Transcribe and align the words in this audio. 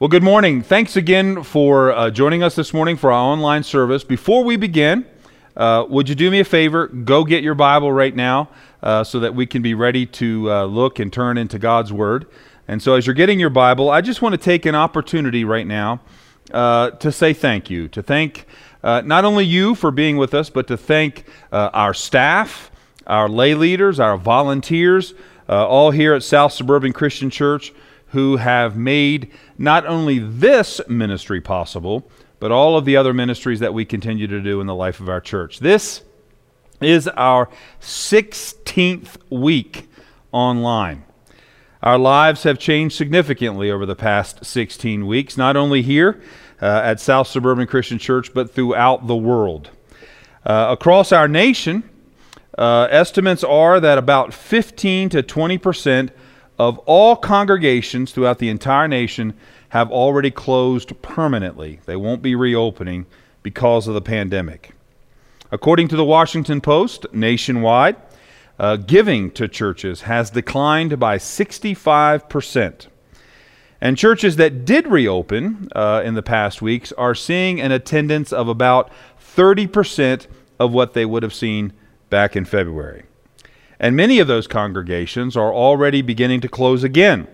Well, 0.00 0.06
good 0.06 0.22
morning. 0.22 0.62
Thanks 0.62 0.94
again 0.94 1.42
for 1.42 1.90
uh, 1.90 2.10
joining 2.10 2.40
us 2.40 2.54
this 2.54 2.72
morning 2.72 2.96
for 2.96 3.10
our 3.10 3.20
online 3.20 3.64
service. 3.64 4.04
Before 4.04 4.44
we 4.44 4.56
begin, 4.56 5.04
uh, 5.56 5.86
would 5.88 6.08
you 6.08 6.14
do 6.14 6.30
me 6.30 6.38
a 6.38 6.44
favor? 6.44 6.86
Go 6.86 7.24
get 7.24 7.42
your 7.42 7.56
Bible 7.56 7.90
right 7.90 8.14
now 8.14 8.48
uh, 8.80 9.02
so 9.02 9.18
that 9.18 9.34
we 9.34 9.44
can 9.44 9.60
be 9.60 9.74
ready 9.74 10.06
to 10.06 10.52
uh, 10.52 10.64
look 10.66 11.00
and 11.00 11.12
turn 11.12 11.36
into 11.36 11.58
God's 11.58 11.92
Word. 11.92 12.26
And 12.68 12.80
so, 12.80 12.94
as 12.94 13.08
you're 13.08 13.14
getting 13.14 13.40
your 13.40 13.50
Bible, 13.50 13.90
I 13.90 14.00
just 14.00 14.22
want 14.22 14.34
to 14.34 14.38
take 14.38 14.66
an 14.66 14.76
opportunity 14.76 15.44
right 15.44 15.66
now 15.66 16.00
uh, 16.52 16.90
to 16.90 17.10
say 17.10 17.32
thank 17.32 17.68
you, 17.68 17.88
to 17.88 18.00
thank 18.00 18.46
uh, 18.84 19.02
not 19.04 19.24
only 19.24 19.46
you 19.46 19.74
for 19.74 19.90
being 19.90 20.16
with 20.16 20.32
us, 20.32 20.48
but 20.48 20.68
to 20.68 20.76
thank 20.76 21.24
our 21.50 21.92
staff, 21.92 22.70
our 23.08 23.28
lay 23.28 23.56
leaders, 23.56 23.98
our 23.98 24.16
volunteers, 24.16 25.14
all 25.48 25.90
here 25.90 26.14
at 26.14 26.22
South 26.22 26.52
Suburban 26.52 26.92
Christian 26.92 27.30
Church 27.30 27.72
who 28.08 28.36
have 28.36 28.76
made 28.76 29.30
not 29.58 29.84
only 29.86 30.20
this 30.20 30.80
ministry 30.88 31.40
possible, 31.40 32.08
but 32.38 32.52
all 32.52 32.76
of 32.76 32.84
the 32.84 32.96
other 32.96 33.12
ministries 33.12 33.60
that 33.60 33.74
we 33.74 33.84
continue 33.84 34.28
to 34.28 34.40
do 34.40 34.60
in 34.60 34.66
the 34.66 34.74
life 34.74 35.00
of 35.00 35.08
our 35.08 35.20
church. 35.20 35.58
This 35.58 36.02
is 36.80 37.08
our 37.08 37.48
16th 37.80 39.16
week 39.30 39.88
online. 40.30 41.04
Our 41.82 41.98
lives 41.98 42.44
have 42.44 42.58
changed 42.58 42.96
significantly 42.96 43.70
over 43.70 43.86
the 43.86 43.96
past 43.96 44.44
16 44.44 45.06
weeks, 45.06 45.36
not 45.36 45.56
only 45.56 45.82
here 45.82 46.20
uh, 46.62 46.80
at 46.84 47.00
South 47.00 47.26
Suburban 47.26 47.66
Christian 47.66 47.98
Church, 47.98 48.32
but 48.32 48.52
throughout 48.52 49.06
the 49.06 49.16
world. 49.16 49.70
Uh, 50.44 50.68
across 50.70 51.12
our 51.12 51.28
nation, 51.28 51.88
uh, 52.56 52.88
estimates 52.90 53.44
are 53.44 53.78
that 53.80 53.98
about 53.98 54.34
15 54.34 55.08
to 55.10 55.22
20 55.22 55.58
percent 55.58 56.10
of 56.58 56.78
all 56.80 57.16
congregations 57.16 58.12
throughout 58.12 58.38
the 58.38 58.48
entire 58.48 58.88
nation 58.88 59.34
have 59.70 59.90
already 59.90 60.30
closed 60.30 61.00
permanently. 61.02 61.80
They 61.86 61.96
won't 61.96 62.22
be 62.22 62.34
reopening 62.34 63.06
because 63.42 63.86
of 63.86 63.94
the 63.94 64.00
pandemic. 64.00 64.72
According 65.50 65.88
to 65.88 65.96
the 65.96 66.04
Washington 66.04 66.60
Post, 66.60 67.06
nationwide, 67.12 67.96
uh, 68.58 68.76
giving 68.76 69.30
to 69.32 69.46
churches 69.46 70.02
has 70.02 70.30
declined 70.30 70.98
by 70.98 71.16
65%. 71.16 72.88
And 73.80 73.96
churches 73.96 74.36
that 74.36 74.64
did 74.64 74.88
reopen 74.88 75.68
uh, 75.74 76.02
in 76.04 76.14
the 76.14 76.22
past 76.22 76.60
weeks 76.60 76.92
are 76.92 77.14
seeing 77.14 77.60
an 77.60 77.70
attendance 77.70 78.32
of 78.32 78.48
about 78.48 78.90
30% 79.20 80.26
of 80.58 80.72
what 80.72 80.94
they 80.94 81.06
would 81.06 81.22
have 81.22 81.34
seen 81.34 81.72
back 82.10 82.34
in 82.34 82.44
February. 82.44 83.04
And 83.80 83.94
many 83.94 84.18
of 84.18 84.26
those 84.26 84.46
congregations 84.46 85.36
are 85.36 85.52
already 85.52 86.02
beginning 86.02 86.40
to 86.40 86.48
close 86.48 86.82
again 86.82 87.28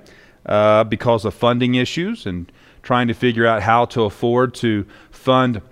uh, 0.46 0.84
because 0.84 1.24
of 1.24 1.34
funding 1.34 1.74
issues 1.74 2.26
and 2.26 2.50
trying 2.82 3.08
to 3.08 3.14
figure 3.14 3.46
out 3.46 3.62
how 3.62 3.86
to 3.86 4.02
afford 4.02 4.54
to 4.54 4.86
fund 5.10 5.62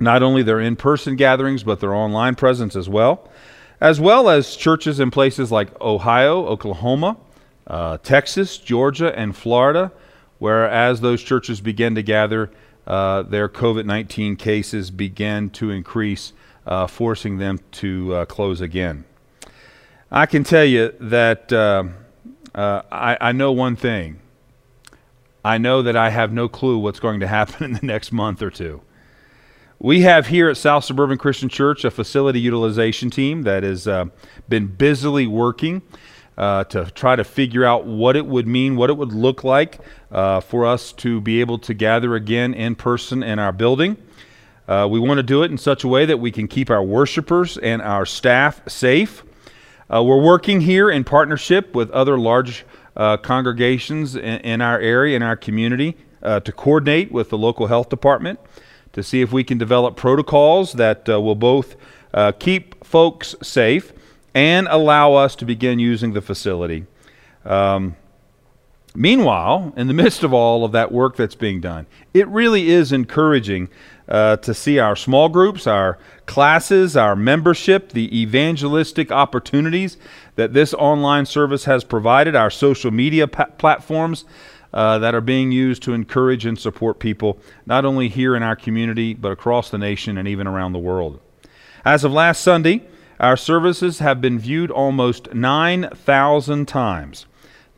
not 0.00 0.22
only 0.22 0.42
their 0.42 0.60
in 0.60 0.76
person 0.76 1.16
gatherings, 1.16 1.62
but 1.62 1.80
their 1.80 1.94
online 1.94 2.34
presence 2.34 2.74
as 2.74 2.88
well, 2.88 3.28
as 3.80 4.00
well 4.00 4.28
as 4.28 4.56
churches 4.56 5.00
in 5.00 5.10
places 5.10 5.52
like 5.52 5.78
Ohio, 5.80 6.46
Oklahoma, 6.46 7.16
uh, 7.66 7.98
Texas, 7.98 8.56
Georgia, 8.58 9.16
and 9.18 9.36
Florida, 9.36 9.92
where 10.38 10.68
as 10.68 11.00
those 11.00 11.22
churches 11.22 11.60
begin 11.60 11.94
to 11.94 12.02
gather, 12.02 12.50
uh, 12.86 13.22
their 13.22 13.48
COVID 13.48 13.84
19 13.84 14.36
cases 14.36 14.90
begin 14.90 15.50
to 15.50 15.70
increase, 15.70 16.32
uh, 16.66 16.86
forcing 16.86 17.38
them 17.38 17.60
to 17.72 18.14
uh, 18.14 18.24
close 18.24 18.60
again. 18.60 19.04
I 20.10 20.24
can 20.24 20.42
tell 20.42 20.64
you 20.64 20.94
that 21.00 21.52
uh, 21.52 21.84
uh, 22.54 22.82
I, 22.90 23.18
I 23.20 23.32
know 23.32 23.52
one 23.52 23.76
thing. 23.76 24.20
I 25.44 25.58
know 25.58 25.82
that 25.82 25.96
I 25.96 26.08
have 26.08 26.32
no 26.32 26.48
clue 26.48 26.78
what's 26.78 26.98
going 26.98 27.20
to 27.20 27.26
happen 27.26 27.64
in 27.66 27.72
the 27.74 27.84
next 27.86 28.10
month 28.10 28.42
or 28.42 28.50
two. 28.50 28.80
We 29.78 30.00
have 30.00 30.26
here 30.26 30.48
at 30.48 30.56
South 30.56 30.84
Suburban 30.84 31.18
Christian 31.18 31.48
Church 31.48 31.84
a 31.84 31.90
facility 31.90 32.40
utilization 32.40 33.10
team 33.10 33.42
that 33.42 33.62
has 33.62 33.86
uh, 33.86 34.06
been 34.48 34.66
busily 34.66 35.26
working 35.26 35.82
uh, 36.38 36.64
to 36.64 36.90
try 36.92 37.14
to 37.14 37.22
figure 37.22 37.64
out 37.64 37.84
what 37.84 38.16
it 38.16 38.24
would 38.24 38.46
mean, 38.48 38.76
what 38.76 38.90
it 38.90 38.96
would 38.96 39.12
look 39.12 39.44
like 39.44 39.78
uh, 40.10 40.40
for 40.40 40.64
us 40.64 40.92
to 40.94 41.20
be 41.20 41.40
able 41.40 41.58
to 41.58 41.74
gather 41.74 42.14
again 42.14 42.54
in 42.54 42.74
person 42.74 43.22
in 43.22 43.38
our 43.38 43.52
building. 43.52 43.96
Uh, 44.66 44.88
we 44.90 44.98
want 44.98 45.18
to 45.18 45.22
do 45.22 45.42
it 45.42 45.50
in 45.50 45.58
such 45.58 45.84
a 45.84 45.88
way 45.88 46.06
that 46.06 46.18
we 46.18 46.30
can 46.30 46.48
keep 46.48 46.70
our 46.70 46.82
worshipers 46.82 47.58
and 47.58 47.82
our 47.82 48.06
staff 48.06 48.66
safe. 48.68 49.22
Uh, 49.90 50.02
we're 50.02 50.20
working 50.20 50.60
here 50.60 50.90
in 50.90 51.02
partnership 51.02 51.74
with 51.74 51.90
other 51.92 52.18
large 52.18 52.66
uh, 52.96 53.16
congregations 53.16 54.14
in, 54.16 54.40
in, 54.40 54.60
our 54.60 54.78
area, 54.80 55.16
in 55.16 55.22
our 55.22 55.36
community, 55.36 55.96
uh, 56.22 56.40
to 56.40 56.52
coordinate 56.52 57.10
with 57.10 57.30
the 57.30 57.38
local 57.38 57.68
health 57.68 57.88
department 57.88 58.38
to 58.92 59.02
see 59.02 59.22
if 59.22 59.32
we 59.32 59.44
can 59.44 59.56
develop 59.56 59.96
protocols 59.96 60.72
that 60.74 61.08
uh, 61.08 61.20
will 61.20 61.34
both 61.34 61.76
uh, 62.12 62.32
keep 62.32 62.84
folks 62.84 63.34
safe 63.42 63.92
and 64.34 64.66
allow 64.68 65.14
us 65.14 65.34
to 65.36 65.44
begin 65.44 65.78
using 65.78 66.12
the 66.12 66.20
facility. 66.20 66.84
Um, 67.44 67.96
meanwhile, 68.98 69.72
in 69.76 69.86
the 69.86 69.94
midst 70.02 70.24
of 70.24 70.34
all 70.34 70.64
of 70.64 70.72
that 70.72 70.92
work 70.92 71.16
that's 71.16 71.34
being 71.34 71.60
done, 71.60 71.86
it 72.12 72.28
really 72.28 72.68
is 72.70 72.92
encouraging 72.92 73.68
uh, 74.08 74.36
to 74.38 74.52
see 74.52 74.78
our 74.78 74.96
small 74.96 75.28
groups, 75.28 75.66
our 75.66 75.98
classes, 76.26 76.96
our 76.96 77.14
membership, 77.14 77.92
the 77.92 78.20
evangelistic 78.20 79.12
opportunities 79.12 79.96
that 80.36 80.52
this 80.52 80.74
online 80.74 81.26
service 81.26 81.64
has 81.64 81.84
provided, 81.84 82.34
our 82.34 82.50
social 82.50 82.90
media 82.90 83.28
pa- 83.28 83.46
platforms 83.58 84.24
uh, 84.72 84.98
that 84.98 85.14
are 85.14 85.20
being 85.20 85.52
used 85.52 85.82
to 85.82 85.92
encourage 85.92 86.44
and 86.44 86.58
support 86.58 86.98
people, 86.98 87.38
not 87.66 87.84
only 87.84 88.08
here 88.08 88.36
in 88.36 88.42
our 88.42 88.56
community, 88.56 89.14
but 89.14 89.32
across 89.32 89.70
the 89.70 89.78
nation 89.78 90.18
and 90.18 90.28
even 90.28 90.46
around 90.46 90.72
the 90.72 90.78
world. 90.78 91.20
As 91.84 92.04
of 92.04 92.12
last 92.12 92.42
Sunday, 92.42 92.82
our 93.20 93.36
services 93.36 93.98
have 93.98 94.20
been 94.20 94.38
viewed 94.38 94.70
almost 94.70 95.34
9,000 95.34 96.66
times. 96.68 97.26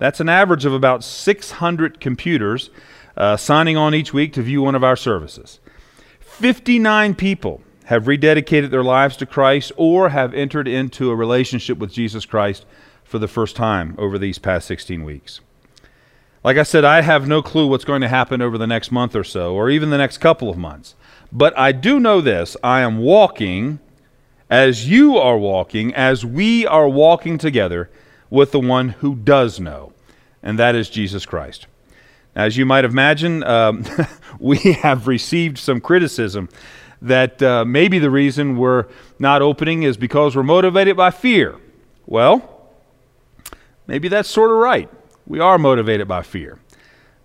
That's 0.00 0.18
an 0.18 0.30
average 0.30 0.64
of 0.64 0.72
about 0.72 1.04
600 1.04 2.00
computers 2.00 2.70
uh, 3.18 3.36
signing 3.36 3.76
on 3.76 3.94
each 3.94 4.14
week 4.14 4.32
to 4.32 4.42
view 4.42 4.62
one 4.62 4.74
of 4.74 4.82
our 4.82 4.96
services. 4.96 5.60
59 6.20 7.14
people 7.14 7.60
have 7.84 8.04
rededicated 8.04 8.70
their 8.70 8.82
lives 8.82 9.14
to 9.18 9.26
Christ 9.26 9.72
or 9.76 10.08
have 10.08 10.32
entered 10.32 10.66
into 10.66 11.10
a 11.10 11.14
relationship 11.14 11.76
with 11.76 11.92
Jesus 11.92 12.24
Christ 12.24 12.64
for 13.04 13.18
the 13.18 13.28
first 13.28 13.56
time 13.56 13.94
over 13.98 14.18
these 14.18 14.38
past 14.38 14.66
16 14.68 15.04
weeks. 15.04 15.42
Like 16.42 16.56
I 16.56 16.62
said, 16.62 16.82
I 16.82 17.02
have 17.02 17.28
no 17.28 17.42
clue 17.42 17.66
what's 17.66 17.84
going 17.84 18.00
to 18.00 18.08
happen 18.08 18.40
over 18.40 18.56
the 18.56 18.66
next 18.66 18.90
month 18.90 19.14
or 19.14 19.24
so, 19.24 19.54
or 19.54 19.68
even 19.68 19.90
the 19.90 19.98
next 19.98 20.16
couple 20.16 20.48
of 20.48 20.56
months. 20.56 20.94
But 21.30 21.56
I 21.58 21.72
do 21.72 22.00
know 22.00 22.22
this 22.22 22.56
I 22.64 22.80
am 22.80 23.00
walking 23.00 23.80
as 24.48 24.88
you 24.88 25.18
are 25.18 25.36
walking, 25.36 25.94
as 25.94 26.24
we 26.24 26.66
are 26.66 26.88
walking 26.88 27.36
together 27.36 27.90
with 28.30 28.52
the 28.52 28.60
one 28.60 28.90
who 28.90 29.16
does 29.16 29.60
know, 29.60 29.92
and 30.42 30.58
that 30.58 30.74
is 30.74 30.88
Jesus 30.88 31.26
Christ. 31.26 31.66
As 32.34 32.56
you 32.56 32.64
might 32.64 32.84
imagine, 32.84 33.42
um, 33.42 33.84
we 34.38 34.58
have 34.58 35.08
received 35.08 35.58
some 35.58 35.80
criticism 35.80 36.48
that 37.02 37.42
uh, 37.42 37.64
maybe 37.64 37.98
the 37.98 38.10
reason 38.10 38.56
we're 38.56 38.86
not 39.18 39.42
opening 39.42 39.82
is 39.82 39.96
because 39.96 40.36
we're 40.36 40.42
motivated 40.42 40.96
by 40.96 41.10
fear. 41.10 41.56
Well, 42.06 42.68
maybe 43.86 44.08
that's 44.08 44.28
sort 44.28 44.50
of 44.50 44.58
right. 44.58 44.88
We 45.26 45.40
are 45.40 45.58
motivated 45.58 46.06
by 46.06 46.22
fear. 46.22 46.58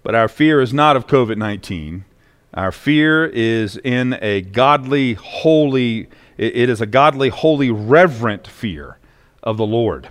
But 0.02 0.16
our 0.16 0.28
fear 0.28 0.62
is 0.62 0.74
not 0.74 0.96
of 0.96 1.08
COVID 1.08 1.38
19. 1.38 2.06
Our 2.54 2.72
fear 2.72 3.26
is 3.26 3.78
in 3.78 4.18
a 4.22 4.42
godly, 4.42 5.16
holy, 5.16 6.08
it 6.38 6.70
is 6.70 6.80
a 6.80 6.86
godly, 6.86 7.30
holy, 7.30 7.70
reverent 7.70 8.48
fear 8.48 8.98
of 9.44 9.58
the 9.58 9.66
Lord 9.66 10.10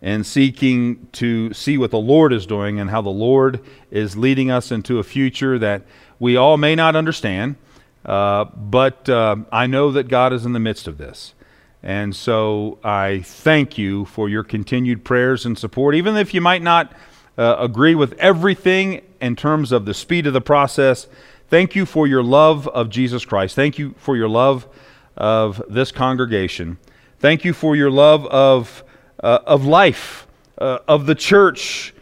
and 0.00 0.24
seeking 0.24 1.08
to 1.12 1.52
see 1.52 1.76
what 1.76 1.90
the 1.90 1.98
Lord 1.98 2.32
is 2.32 2.46
doing 2.46 2.78
and 2.78 2.90
how 2.90 3.02
the 3.02 3.08
Lord 3.08 3.60
is 3.90 4.16
leading 4.16 4.50
us 4.50 4.70
into 4.70 4.98
a 4.98 5.02
future 5.02 5.58
that 5.58 5.82
we 6.18 6.36
all 6.36 6.56
may 6.56 6.74
not 6.74 6.94
understand, 6.94 7.56
uh, 8.04 8.44
but 8.44 9.08
uh, 9.08 9.36
I 9.50 9.66
know 9.66 9.90
that 9.92 10.08
God 10.08 10.32
is 10.32 10.46
in 10.46 10.52
the 10.52 10.60
midst 10.60 10.86
of 10.86 10.98
this. 10.98 11.34
And 11.82 12.14
so 12.14 12.78
I 12.82 13.22
thank 13.24 13.78
you 13.78 14.04
for 14.04 14.28
your 14.28 14.42
continued 14.42 15.04
prayers 15.04 15.46
and 15.46 15.58
support, 15.58 15.94
even 15.94 16.16
if 16.16 16.34
you 16.34 16.40
might 16.40 16.62
not 16.62 16.92
uh, 17.36 17.56
agree 17.58 17.94
with 17.94 18.14
everything 18.14 19.02
in 19.20 19.36
terms 19.36 19.70
of 19.72 19.84
the 19.84 19.94
speed 19.94 20.26
of 20.26 20.32
the 20.32 20.40
process. 20.40 21.06
Thank 21.48 21.76
you 21.76 21.86
for 21.86 22.06
your 22.06 22.22
love 22.22 22.66
of 22.68 22.90
Jesus 22.90 23.24
Christ. 23.24 23.54
Thank 23.54 23.78
you 23.78 23.94
for 23.96 24.16
your 24.16 24.28
love 24.28 24.66
of 25.16 25.62
this 25.68 25.92
congregation. 25.92 26.78
Thank 27.20 27.44
you 27.44 27.52
for 27.52 27.74
your 27.74 27.90
love 27.90 28.26
of 28.26 28.84
uh, 29.22 29.40
of 29.46 29.64
life, 29.64 30.26
uh, 30.58 30.78
of 30.86 31.06
the 31.06 31.14
church, 31.14 31.94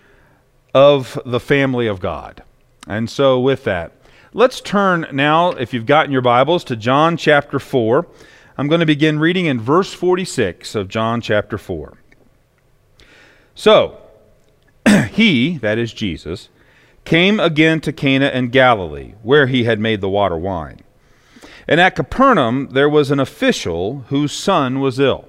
of 0.75 1.19
the 1.25 1.41
family 1.41 1.87
of 1.87 2.01
God. 2.01 2.43
And 2.87 3.09
so, 3.09 3.41
with 3.41 3.65
that, 3.65 3.93
let's 4.33 4.61
turn 4.61 5.07
now, 5.13 5.51
if 5.51 5.73
you've 5.73 5.87
gotten 5.87 6.13
your 6.13 6.23
Bibles, 6.23 6.65
to 6.65 6.77
John 6.77 7.17
chapter 7.17 7.59
4. 7.59 8.07
I'm 8.59 8.69
going 8.69 8.81
to 8.81 8.87
begin 8.87 9.19
reading 9.19 9.47
in 9.47 9.61
verse 9.61 9.93
46 9.93 10.75
of 10.75 10.89
John 10.89 11.21
chapter 11.21 11.59
4. 11.59 11.99
So, 13.55 13.99
he, 15.11 15.59
that 15.59 15.79
is 15.79 15.93
Jesus, 15.93 16.49
came 17.05 17.39
again 17.41 17.81
to 17.81 17.93
Cana 17.93 18.29
in 18.29 18.49
Galilee, 18.49 19.15
where 19.23 19.47
he 19.47 19.65
had 19.65 19.79
made 19.79 20.01
the 20.01 20.09
water 20.09 20.37
wine. 20.37 20.81
And 21.69 21.81
at 21.81 21.97
Capernaum 21.97 22.69
there 22.73 22.89
was 22.89 23.11
an 23.11 23.21
official 23.21 24.05
whose 24.09 24.33
son 24.33 24.81
was 24.81 24.99
ill. 24.99 25.29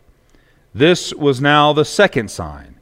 This 0.73 1.13
was 1.13 1.41
now 1.41 1.73
the 1.73 1.85
second 1.85 2.31
sign 2.31 2.79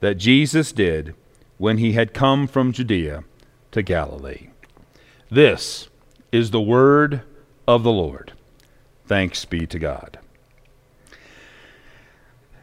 that 0.00 0.14
Jesus 0.14 0.72
did 0.72 1.14
when 1.58 1.78
he 1.78 1.92
had 1.92 2.14
come 2.14 2.46
from 2.46 2.72
Judea 2.72 3.24
to 3.72 3.82
Galilee. 3.82 4.48
This 5.30 5.88
is 6.30 6.50
the 6.50 6.60
word 6.60 7.22
of 7.66 7.82
the 7.82 7.92
Lord. 7.92 8.32
Thanks 9.06 9.44
be 9.44 9.66
to 9.66 9.78
God. 9.78 10.18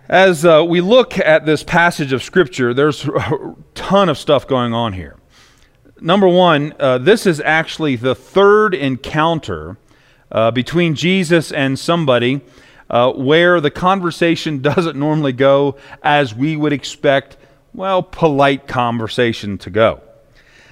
As 0.07 0.43
uh, 0.45 0.65
we 0.67 0.81
look 0.81 1.19
at 1.19 1.45
this 1.45 1.63
passage 1.63 2.13
of 2.13 2.23
Scripture, 2.23 2.73
there's 2.73 3.05
a 3.07 3.55
ton 3.75 4.09
of 4.09 4.17
stuff 4.17 4.47
going 4.47 4.73
on 4.73 4.93
here. 4.93 5.17
Number 6.01 6.27
one, 6.27 6.73
uh, 6.79 6.97
this 6.97 7.25
is 7.25 7.41
actually 7.41 7.95
the 7.97 8.15
third 8.15 8.73
encounter 8.73 9.77
uh, 10.31 10.51
between 10.51 10.95
Jesus 10.95 11.51
and 11.51 11.77
somebody 11.77 12.41
uh, 12.89 13.11
where 13.13 13.61
the 13.61 13.71
conversation 13.71 14.61
doesn't 14.61 14.97
normally 14.97 15.33
go 15.33 15.77
as 16.03 16.33
we 16.33 16.55
would 16.55 16.73
expect, 16.73 17.37
well, 17.73 18.01
polite 18.01 18.67
conversation 18.67 19.57
to 19.59 19.69
go. 19.69 20.01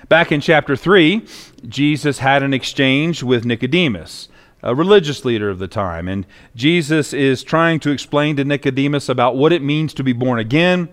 Back 0.10 0.31
in 0.31 0.40
chapter 0.40 0.75
3, 0.75 1.25
Jesus 1.68 2.19
had 2.19 2.44
an 2.44 2.54
exchange 2.54 3.24
with 3.24 3.46
Nicodemus 3.46 4.30
a 4.64 4.74
religious 4.74 5.24
leader 5.24 5.50
of 5.50 5.60
the 5.60 5.68
time. 5.68 6.08
And 6.08 6.25
Jesus 6.56 7.14
is 7.14 7.44
trying 7.44 7.80
to 7.81 7.92
explain 7.92 8.36
to 8.38 8.44
Nicodemus 8.44 9.10
about 9.10 9.36
what 9.36 9.54
it 9.54 9.62
means 9.62 9.94
to 9.96 10.04
be 10.04 10.14
born 10.14 10.40
again. 10.40 10.90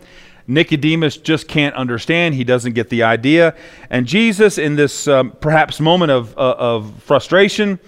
Nicodemus 0.47 1.17
just 1.17 1.49
can't 1.49 1.75
understand. 1.75 2.35
He 2.35 2.44
doesn't 2.44 2.75
get 2.75 2.91
the 2.91 3.03
idea. 3.03 3.55
And 3.88 4.06
Jesus, 4.06 4.59
in 4.59 4.76
this 4.76 5.09
um, 5.09 5.32
perhaps 5.41 5.81
moment 5.81 6.12
of, 6.12 6.37
uh, 6.37 6.55
of 6.59 7.03
frustration, 7.03 7.79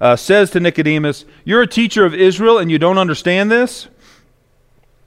uh, 0.00 0.16
says 0.16 0.50
to 0.50 0.60
Nicodemus, 0.60 1.24
You're 1.44 1.62
a 1.62 1.66
teacher 1.66 2.04
of 2.04 2.14
Israel 2.14 2.58
and 2.58 2.70
you 2.70 2.78
don't 2.78 2.98
understand 2.98 3.50
this? 3.50 3.88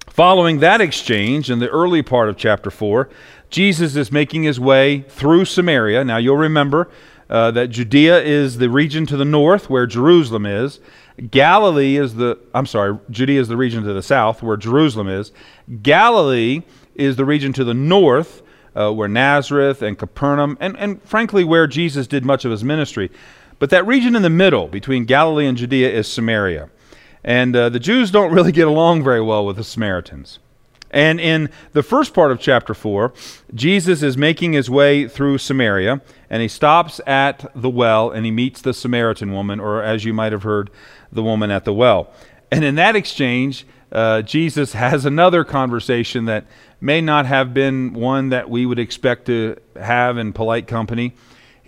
Following 0.07 0.59
that 0.59 0.81
exchange 0.81 1.49
in 1.49 1.59
the 1.59 1.69
early 1.69 2.01
part 2.01 2.29
of 2.29 2.37
chapter 2.37 2.69
4, 2.69 3.09
Jesus 3.49 3.95
is 3.95 4.11
making 4.11 4.43
his 4.43 4.59
way 4.59 5.01
through 5.01 5.45
Samaria. 5.45 6.03
Now, 6.03 6.17
you'll 6.17 6.37
remember 6.37 6.89
uh, 7.29 7.51
that 7.51 7.67
Judea 7.67 8.21
is 8.21 8.57
the 8.57 8.69
region 8.69 9.05
to 9.05 9.17
the 9.17 9.25
north 9.25 9.69
where 9.69 9.85
Jerusalem 9.85 10.45
is. 10.45 10.79
Galilee 11.31 11.97
is 11.97 12.15
the, 12.15 12.39
I'm 12.53 12.65
sorry, 12.65 12.97
Judea 13.09 13.39
is 13.39 13.47
the 13.47 13.57
region 13.57 13.83
to 13.83 13.93
the 13.93 14.01
south 14.01 14.41
where 14.41 14.57
Jerusalem 14.57 15.07
is. 15.07 15.31
Galilee 15.81 16.63
is 16.95 17.15
the 17.15 17.25
region 17.25 17.53
to 17.53 17.63
the 17.63 17.73
north 17.73 18.41
uh, 18.75 18.91
where 18.91 19.07
Nazareth 19.07 19.81
and 19.81 19.97
Capernaum, 19.97 20.57
and, 20.59 20.77
and 20.77 21.01
frankly 21.03 21.43
where 21.43 21.67
Jesus 21.67 22.07
did 22.07 22.25
much 22.25 22.45
of 22.45 22.51
his 22.51 22.63
ministry. 22.63 23.11
But 23.59 23.69
that 23.69 23.85
region 23.85 24.15
in 24.15 24.21
the 24.21 24.29
middle 24.29 24.67
between 24.67 25.05
Galilee 25.05 25.45
and 25.45 25.57
Judea 25.57 25.91
is 25.91 26.07
Samaria. 26.07 26.69
And 27.23 27.55
uh, 27.55 27.69
the 27.69 27.79
Jews 27.79 28.11
don't 28.11 28.33
really 28.33 28.51
get 28.51 28.67
along 28.67 29.03
very 29.03 29.21
well 29.21 29.45
with 29.45 29.57
the 29.57 29.63
Samaritans. 29.63 30.39
And 30.91 31.19
in 31.19 31.49
the 31.73 31.83
first 31.83 32.13
part 32.13 32.31
of 32.31 32.39
chapter 32.39 32.73
4, 32.73 33.13
Jesus 33.53 34.01
is 34.01 34.17
making 34.17 34.53
his 34.53 34.69
way 34.69 35.07
through 35.07 35.37
Samaria, 35.37 36.01
and 36.29 36.41
he 36.41 36.47
stops 36.47 36.99
at 37.05 37.45
the 37.53 37.69
well 37.69 38.09
and 38.09 38.25
he 38.25 38.31
meets 38.31 38.61
the 38.61 38.73
Samaritan 38.73 39.31
woman, 39.31 39.59
or 39.59 39.83
as 39.83 40.03
you 40.03 40.13
might 40.13 40.31
have 40.31 40.43
heard, 40.43 40.71
the 41.11 41.21
woman 41.21 41.51
at 41.51 41.65
the 41.65 41.73
well. 41.73 42.11
And 42.51 42.63
in 42.63 42.75
that 42.75 42.95
exchange, 42.95 43.67
uh, 43.91 44.23
Jesus 44.23 44.73
has 44.73 45.05
another 45.05 45.43
conversation 45.43 46.25
that 46.25 46.45
may 46.81 47.01
not 47.01 47.25
have 47.25 47.53
been 47.53 47.93
one 47.93 48.29
that 48.29 48.49
we 48.49 48.65
would 48.65 48.79
expect 48.79 49.25
to 49.25 49.57
have 49.75 50.17
in 50.17 50.33
polite 50.33 50.67
company. 50.67 51.13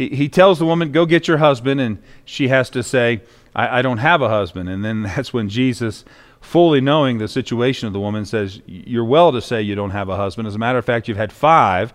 He, 0.01 0.15
he 0.15 0.29
tells 0.29 0.57
the 0.57 0.65
woman, 0.65 0.91
Go 0.91 1.05
get 1.05 1.27
your 1.27 1.37
husband, 1.37 1.79
and 1.79 2.01
she 2.25 2.47
has 2.47 2.71
to 2.71 2.81
say, 2.81 3.21
I, 3.55 3.79
I 3.79 3.81
don't 3.83 3.99
have 3.99 4.23
a 4.23 4.29
husband. 4.29 4.67
And 4.67 4.83
then 4.83 5.03
that's 5.15 5.31
when 5.31 5.47
Jesus 5.47 6.03
fully 6.39 6.81
knowing 6.81 7.19
the 7.19 7.27
situation 7.27 7.85
of 7.85 7.93
the 7.93 7.99
woman, 7.99 8.25
says, 8.25 8.61
You're 8.65 9.05
well 9.05 9.31
to 9.31 9.41
say 9.41 9.61
you 9.61 9.75
don't 9.75 9.91
have 9.91 10.09
a 10.09 10.15
husband. 10.15 10.47
As 10.47 10.55
a 10.55 10.57
matter 10.57 10.79
of 10.79 10.85
fact, 10.85 11.07
you've 11.07 11.17
had 11.17 11.31
five, 11.31 11.93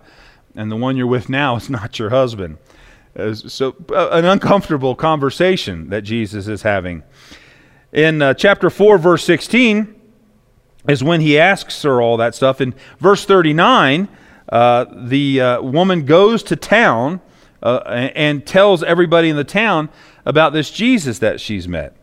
and 0.55 0.71
the 0.71 0.77
one 0.77 0.97
you're 0.97 1.09
with 1.09 1.29
now 1.29 1.57
is 1.57 1.69
not 1.79 1.99
your 1.99 2.11
husband. 2.11 2.59
Uh, 3.19 3.35
so, 3.35 3.75
uh, 3.91 4.11
an 4.11 4.25
uncomfortable 4.25 4.95
conversation 4.95 5.89
that 5.89 6.03
Jesus 6.03 6.47
is 6.47 6.63
having. 6.63 7.03
In 7.93 8.23
uh, 8.23 8.35
chapter 8.35 8.71
4, 8.71 8.99
verse 8.99 9.25
16, 9.25 9.95
is 10.89 11.03
when 11.03 11.21
he 11.21 11.41
asks 11.41 11.83
her 11.83 12.01
all 12.01 12.19
that 12.19 12.37
stuff. 12.37 12.61
In 12.61 12.73
verse 13.01 13.25
39, 13.25 14.07
uh, 14.51 14.85
the 14.95 15.41
uh, 15.41 15.63
woman 15.63 16.05
goes 16.05 16.45
to 16.45 16.55
town 16.55 17.21
uh, 17.63 17.81
and 17.87 18.47
tells 18.47 18.83
everybody 18.83 19.29
in 19.29 19.37
the 19.37 19.45
town 19.45 19.89
about 20.25 20.53
this 20.53 20.71
Jesus 20.71 21.19
that 21.21 21.41
she's 21.41 21.67
met. 21.67 21.97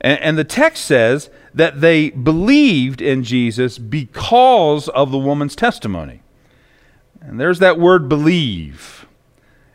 And, 0.00 0.20
and 0.20 0.38
the 0.38 0.44
text 0.44 0.84
says 0.84 1.30
that 1.54 1.80
they 1.80 2.10
believed 2.10 3.00
in 3.00 3.24
Jesus 3.24 3.78
because 3.78 4.88
of 4.88 5.10
the 5.10 5.18
woman's 5.18 5.56
testimony. 5.56 6.22
And 7.20 7.40
there's 7.40 7.58
that 7.58 7.78
word 7.78 8.08
believe. 8.08 9.06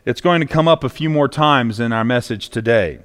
It's 0.04 0.20
going 0.20 0.40
to 0.40 0.46
come 0.46 0.68
up 0.68 0.84
a 0.84 0.88
few 0.88 1.08
more 1.08 1.28
times 1.28 1.80
in 1.80 1.92
our 1.92 2.04
message 2.04 2.48
today. 2.48 3.00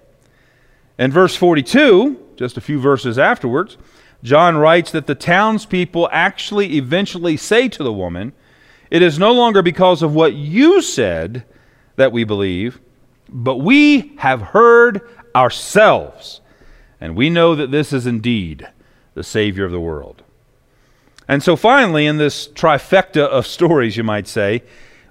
In 0.98 1.12
verse 1.12 1.36
42, 1.36 2.18
just 2.36 2.58
a 2.58 2.62
few 2.62 2.80
verses 2.80 3.18
afterwards, 3.18 3.78
John 4.22 4.58
writes 4.58 4.92
that 4.92 5.08
the 5.08 5.16
townspeople 5.16 6.10
actually 6.12 6.76
eventually 6.76 7.38
say 7.38 7.70
to 7.70 7.84
the 7.84 7.94
woman, 7.94 8.34
It 8.92 9.02
is 9.02 9.18
no 9.18 9.32
longer 9.32 9.62
because 9.62 10.02
of 10.02 10.14
what 10.14 10.34
you 10.34 10.82
said 10.82 11.46
that 12.00 12.12
we 12.14 12.24
believe, 12.24 12.80
but 13.28 13.58
we 13.58 14.14
have 14.18 14.42
heard 14.42 15.02
ourselves 15.36 16.40
and 17.02 17.16
we 17.16 17.30
know 17.30 17.56
that 17.56 17.72
this 17.72 17.94
is 17.94 18.08
indeed 18.08 18.68
the 19.14 19.24
Savior 19.24 19.66
of 19.66 19.72
the 19.72 19.80
world. 19.80 20.24
And 21.28 21.44
so 21.44 21.56
finally, 21.56 22.06
in 22.06 22.18
this 22.18 22.48
trifecta 22.48 23.28
of 23.28 23.46
stories, 23.46 23.98
you 23.98 24.04
might 24.04 24.28
say, 24.28 24.64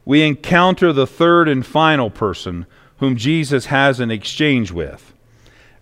we 0.07 0.23
encounter 0.23 0.93
the 0.93 1.07
third 1.07 1.47
and 1.47 1.65
final 1.65 2.09
person 2.09 2.65
whom 2.97 3.17
Jesus 3.17 3.67
has 3.67 4.01
an 4.01 4.11
exchange 4.11 4.73
with. 4.73 5.13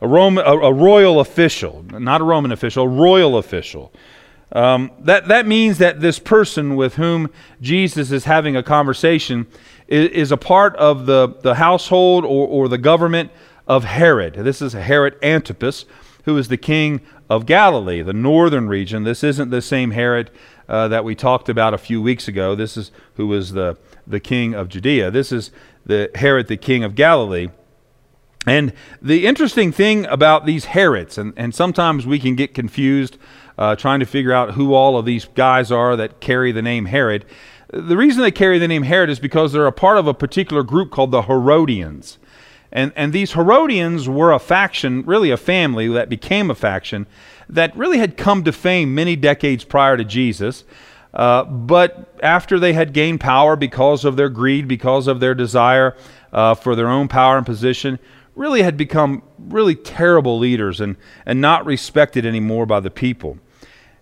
A, 0.00 0.08
Roman, 0.08 0.44
a, 0.44 0.58
a 0.58 0.72
royal 0.72 1.20
official, 1.20 1.84
not 1.88 2.20
a 2.20 2.24
Roman 2.24 2.50
official, 2.50 2.84
a 2.84 2.88
royal 2.88 3.38
official. 3.38 3.92
Um, 4.52 4.90
that, 5.00 5.28
that 5.28 5.46
means 5.46 5.78
that 5.78 6.00
this 6.00 6.18
person 6.18 6.76
with 6.76 6.96
whom 6.96 7.30
Jesus 7.60 8.10
is 8.10 8.24
having 8.24 8.56
a 8.56 8.62
conversation 8.62 9.46
is 9.88 10.32
a 10.32 10.36
part 10.36 10.74
of 10.76 11.06
the, 11.06 11.28
the 11.42 11.54
household 11.54 12.24
or, 12.24 12.46
or 12.46 12.68
the 12.68 12.78
government 12.78 13.30
of 13.66 13.84
Herod. 13.84 14.34
This 14.34 14.60
is 14.62 14.72
Herod 14.72 15.16
Antipas, 15.22 15.84
who 16.24 16.36
is 16.38 16.48
the 16.48 16.56
king 16.56 17.00
of 17.28 17.46
Galilee, 17.46 18.02
the 18.02 18.12
northern 18.12 18.68
region. 18.68 19.04
This 19.04 19.24
isn't 19.24 19.50
the 19.50 19.62
same 19.62 19.92
Herod 19.92 20.30
uh, 20.68 20.88
that 20.88 21.04
we 21.04 21.14
talked 21.14 21.48
about 21.48 21.74
a 21.74 21.78
few 21.78 22.00
weeks 22.02 22.28
ago. 22.28 22.54
This 22.54 22.76
is 22.76 22.90
who 23.14 23.26
was 23.26 23.52
the, 23.52 23.76
the 24.06 24.20
king 24.20 24.54
of 24.54 24.68
Judea. 24.68 25.10
This 25.10 25.32
is 25.32 25.50
the 25.84 26.10
Herod, 26.14 26.48
the 26.48 26.56
king 26.56 26.84
of 26.84 26.94
Galilee. 26.94 27.48
And 28.46 28.72
the 29.02 29.26
interesting 29.26 29.72
thing 29.72 30.06
about 30.06 30.46
these 30.46 30.66
Herods, 30.66 31.18
and, 31.18 31.32
and 31.36 31.52
sometimes 31.52 32.06
we 32.06 32.20
can 32.20 32.36
get 32.36 32.54
confused 32.54 33.18
uh, 33.58 33.74
trying 33.74 34.00
to 34.00 34.06
figure 34.06 34.32
out 34.32 34.52
who 34.52 34.74
all 34.74 34.96
of 34.96 35.04
these 35.04 35.24
guys 35.24 35.72
are 35.72 35.96
that 35.96 36.20
carry 36.20 36.52
the 36.52 36.62
name 36.62 36.86
Herod. 36.86 37.24
The 37.72 37.96
reason 37.96 38.22
they 38.22 38.30
carry 38.30 38.58
the 38.58 38.68
name 38.68 38.84
Herod 38.84 39.10
is 39.10 39.18
because 39.18 39.52
they're 39.52 39.66
a 39.66 39.72
part 39.72 39.98
of 39.98 40.06
a 40.06 40.14
particular 40.14 40.62
group 40.62 40.90
called 40.90 41.10
the 41.10 41.22
Herodians. 41.22 42.18
And, 42.70 42.92
and 42.94 43.12
these 43.12 43.32
Herodians 43.32 44.08
were 44.08 44.32
a 44.32 44.38
faction, 44.38 45.02
really 45.04 45.30
a 45.30 45.36
family 45.36 45.88
that 45.88 46.08
became 46.08 46.50
a 46.50 46.54
faction 46.54 47.06
that 47.48 47.76
really 47.76 47.98
had 47.98 48.16
come 48.16 48.44
to 48.44 48.52
fame 48.52 48.94
many 48.94 49.16
decades 49.16 49.64
prior 49.64 49.96
to 49.96 50.04
Jesus. 50.04 50.64
Uh, 51.14 51.44
but 51.44 52.14
after 52.22 52.58
they 52.58 52.72
had 52.72 52.92
gained 52.92 53.20
power 53.20 53.56
because 53.56 54.04
of 54.04 54.16
their 54.16 54.28
greed, 54.28 54.68
because 54.68 55.06
of 55.06 55.20
their 55.20 55.34
desire 55.34 55.96
uh, 56.32 56.54
for 56.54 56.76
their 56.76 56.88
own 56.88 57.08
power 57.08 57.36
and 57.36 57.46
position, 57.46 57.98
really 58.34 58.62
had 58.62 58.76
become 58.76 59.22
really 59.38 59.74
terrible 59.74 60.38
leaders 60.38 60.80
and, 60.80 60.96
and 61.24 61.40
not 61.40 61.64
respected 61.64 62.26
anymore 62.26 62.66
by 62.66 62.80
the 62.80 62.90
people. 62.90 63.38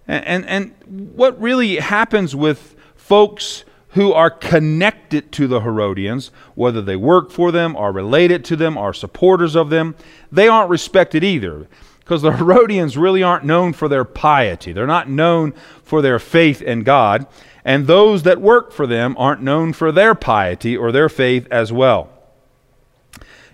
And, 0.09 0.25
and, 0.25 0.47
and 0.47 1.12
what 1.14 1.40
really 1.40 1.76
happens 1.76 2.35
with 2.35 2.75
folks 3.04 3.64
who 3.88 4.14
are 4.14 4.30
connected 4.30 5.30
to 5.30 5.46
the 5.46 5.61
Herodians, 5.61 6.30
whether 6.54 6.80
they 6.80 6.96
work 6.96 7.30
for 7.30 7.52
them, 7.52 7.76
are 7.76 7.92
related 7.92 8.46
to 8.46 8.56
them, 8.56 8.78
are 8.78 8.94
supporters 8.94 9.54
of 9.54 9.68
them, 9.68 9.94
they 10.32 10.49
aren't 10.49 10.70
respected 10.70 11.23
either 11.23 11.68
because 11.99 12.23
the 12.23 12.32
Herodians 12.38 12.96
really 12.96 13.23
aren't 13.23 13.44
known 13.44 13.75
for 13.75 13.88
their 13.88 14.06
piety. 14.06 14.73
They're 14.73 14.87
not 14.87 15.11
known 15.11 15.52
for 15.82 16.00
their 16.00 16.18
faith 16.18 16.62
in 16.62 16.82
God, 16.82 17.26
and 17.62 17.87
those 17.87 18.23
that 18.23 18.40
work 18.40 18.73
for 18.73 18.87
them 18.87 19.14
aren't 19.18 19.42
known 19.42 19.75
for 19.75 19.92
their 19.92 20.14
piety 20.14 20.75
or 20.75 20.90
their 20.90 21.11
faith 21.11 21.46
as 21.50 21.70
well. 21.70 22.08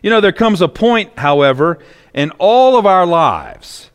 You 0.01 0.11
know, 0.11 0.21
there 0.21 0.31
comes 0.31 0.61
a 0.61 0.69
point, 0.69 1.19
however, 1.19 1.81
in 2.15 2.31
all 2.39 2.79
of 2.79 2.87
our 2.87 3.05
lives 3.05 3.90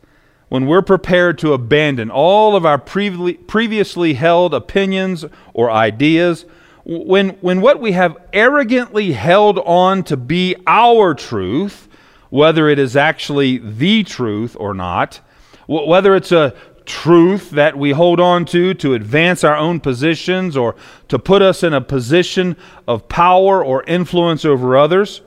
when 0.55 0.67
we're 0.67 0.81
prepared 0.81 1.37
to 1.37 1.51
abandon 1.51 2.09
all 2.09 2.55
of 2.55 2.65
our 2.65 2.77
previously 2.77 4.13
held 4.13 4.53
opinions 4.53 5.25
or 5.53 5.69
ideas, 5.69 6.45
when, 6.85 7.31
when 7.41 7.59
what 7.59 7.81
we 7.81 7.91
have 7.91 8.15
arrogantly 8.31 9.11
held 9.11 9.59
on 9.59 10.01
to 10.03 10.15
be 10.15 10.55
our 10.65 11.13
truth 11.13 11.89
whether 12.29 12.67
it 12.69 12.79
is 12.79 12.95
actually 12.95 13.57
the 13.57 14.03
truth 14.03 14.55
or 14.59 14.73
not, 14.73 15.19
whether 15.67 16.15
it's 16.15 16.31
a 16.31 16.53
truth 16.85 17.49
that 17.51 17.77
we 17.77 17.91
hold 17.91 18.19
on 18.19 18.45
to 18.45 18.73
to 18.73 18.93
advance 18.93 19.43
our 19.43 19.55
own 19.55 19.79
positions 19.79 20.55
or 20.55 20.75
to 21.07 21.17
put 21.17 21.41
us 21.41 21.63
in 21.63 21.73
a 21.73 21.81
position 21.81 22.55
of 22.87 23.07
power 23.09 23.63
or 23.63 23.83
influence 23.83 24.45
over 24.45 24.77
others, 24.77 25.21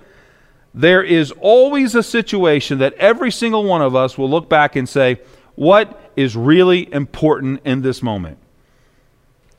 there 0.79 1.03
is 1.03 1.33
always 1.41 1.95
a 1.95 2.03
situation 2.03 2.79
that 2.79 2.95
every 2.95 3.31
single 3.31 3.65
one 3.65 3.83
of 3.83 3.95
us 3.95 4.17
will 4.17 4.31
look 4.31 4.49
back 4.49 4.77
and 4.77 4.89
say, 4.89 5.21
What 5.55 6.11
is 6.17 6.37
really 6.37 6.93
important 6.93 7.61
in 7.65 7.83
this 7.83 8.03
moment? 8.03 8.39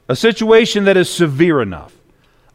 A 0.08 0.16
situation 0.16 0.86
that 0.86 0.98
is 0.98 1.10
severe 1.10 1.62
enough 1.62 1.94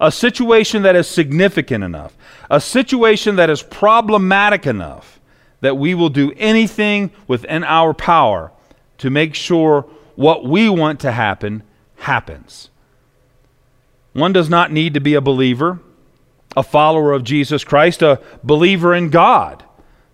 a 0.01 0.11
situation 0.11 0.83
that 0.83 0.97
is 0.97 1.09
significant 1.09 1.85
enough, 1.85 2.17
a 2.51 2.61
situation 2.61 3.37
that 3.37 3.51
is 3.51 3.63
problematic 3.63 4.67
enough 4.67 5.21
that 5.61 5.79
we 5.79 5.95
will 5.95 6.11
do 6.11 6.33
anything 6.37 7.11
within 7.27 7.65
our 7.65 7.95
power 7.95 8.53
to 8.99 9.09
make 9.09 9.35
sure 9.35 9.83
what 10.15 10.45
we 10.45 10.69
want 10.69 11.01
to 11.01 11.13
happen 11.13 11.63
happens. 11.97 12.71
One 14.13 14.33
does 14.33 14.51
not 14.51 14.71
need 14.73 14.95
to 14.95 15.01
be 15.01 15.15
a 15.15 15.21
believer, 15.21 15.81
a 16.57 16.63
follower 16.63 17.13
of 17.13 17.25
Jesus 17.25 17.65
Christ, 17.65 18.03
a 18.03 18.21
believer 18.43 18.95
in 18.95 19.11
God 19.11 19.65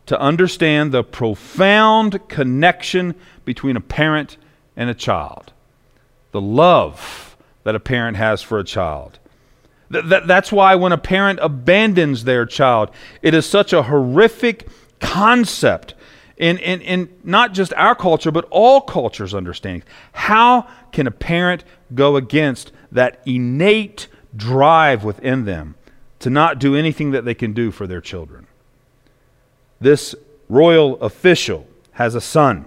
to 0.07 0.21
understand 0.21 0.93
the 0.93 1.05
profound 1.05 2.29
connection 2.29 3.15
between 3.45 3.77
a 3.77 3.81
parent 3.81 4.37
and 4.77 4.91
a 4.91 4.95
child, 4.95 5.53
the 6.33 6.41
love 6.41 7.37
that 7.65 7.75
a 7.75 7.81
parent 7.81 8.17
has 8.17 8.43
for 8.43 8.59
a 8.59 8.65
child. 8.65 9.19
Th- 9.93 10.05
th- 10.09 10.23
that's 10.27 10.51
why 10.51 10.75
when 10.75 10.93
a 10.93 10.99
parent 10.99 11.39
abandons 11.43 12.25
their 12.25 12.47
child, 12.47 12.91
it 13.23 13.35
is 13.35 13.47
such 13.47 13.73
a 13.73 13.85
horrific 13.85 14.69
concept 15.01 15.95
in, 16.37 16.59
in, 16.59 16.81
in 16.81 17.09
not 17.23 17.53
just 17.53 17.75
our 17.75 17.95
culture, 17.95 18.31
but 18.31 18.47
all 18.51 18.81
cultures' 18.81 19.35
understanding. 19.35 19.83
How 20.13 20.67
can 20.91 21.07
a 21.07 21.11
parent 21.11 21.65
go 21.95 22.17
against 22.17 22.73
that 22.91 23.21
innate 23.27 24.09
drive 24.35 25.05
within 25.05 25.45
them 25.45 25.75
to 26.21 26.31
not 26.31 26.59
do 26.59 26.75
anything 26.77 27.11
that 27.11 27.25
they 27.25 27.35
can 27.35 27.53
do 27.53 27.71
for 27.71 27.87
their 27.87 28.01
children? 28.01 28.47
This 29.81 30.15
royal 30.49 31.01
official 31.01 31.67
has 31.93 32.15
a 32.15 32.21
son. 32.21 32.67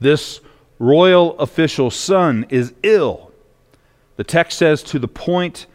This 0.00 0.40
royal 0.78 1.38
official's 1.38 1.94
son 1.94 2.46
is 2.48 2.74
ill. 2.82 3.32
The 4.16 4.24
text 4.24 4.58
says, 4.58 4.82
to 4.84 4.98
the 4.98 5.08
point 5.08 5.66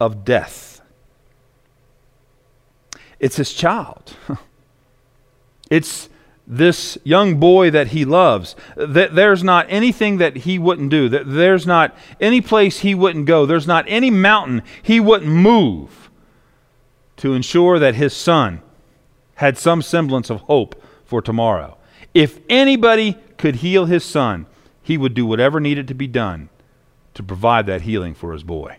of 0.00 0.24
death. 0.24 0.80
It's 3.18 3.36
his 3.36 3.52
child. 3.52 4.14
it's 5.70 6.08
this 6.46 6.96
young 7.02 7.40
boy 7.40 7.70
that 7.70 7.88
he 7.88 8.04
loves. 8.04 8.54
That 8.76 9.14
there's 9.14 9.42
not 9.42 9.66
anything 9.68 10.18
that 10.18 10.36
he 10.36 10.58
wouldn't 10.58 10.90
do. 10.90 11.08
That 11.08 11.24
there's 11.26 11.66
not 11.66 11.96
any 12.20 12.40
place 12.40 12.80
he 12.80 12.94
wouldn't 12.94 13.26
go. 13.26 13.46
There's 13.46 13.66
not 13.66 13.84
any 13.88 14.10
mountain 14.10 14.62
he 14.82 15.00
wouldn't 15.00 15.30
move 15.30 16.10
to 17.16 17.34
ensure 17.34 17.78
that 17.78 17.94
his 17.94 18.14
son 18.14 18.60
had 19.36 19.58
some 19.58 19.82
semblance 19.82 20.30
of 20.30 20.42
hope 20.42 20.82
for 21.04 21.20
tomorrow. 21.20 21.76
If 22.14 22.40
anybody 22.48 23.18
could 23.36 23.56
heal 23.56 23.86
his 23.86 24.04
son, 24.04 24.46
he 24.82 24.96
would 24.96 25.14
do 25.14 25.26
whatever 25.26 25.60
needed 25.60 25.88
to 25.88 25.94
be 25.94 26.06
done 26.06 26.48
to 27.14 27.22
provide 27.22 27.66
that 27.66 27.82
healing 27.82 28.14
for 28.14 28.32
his 28.32 28.42
boy. 28.42 28.78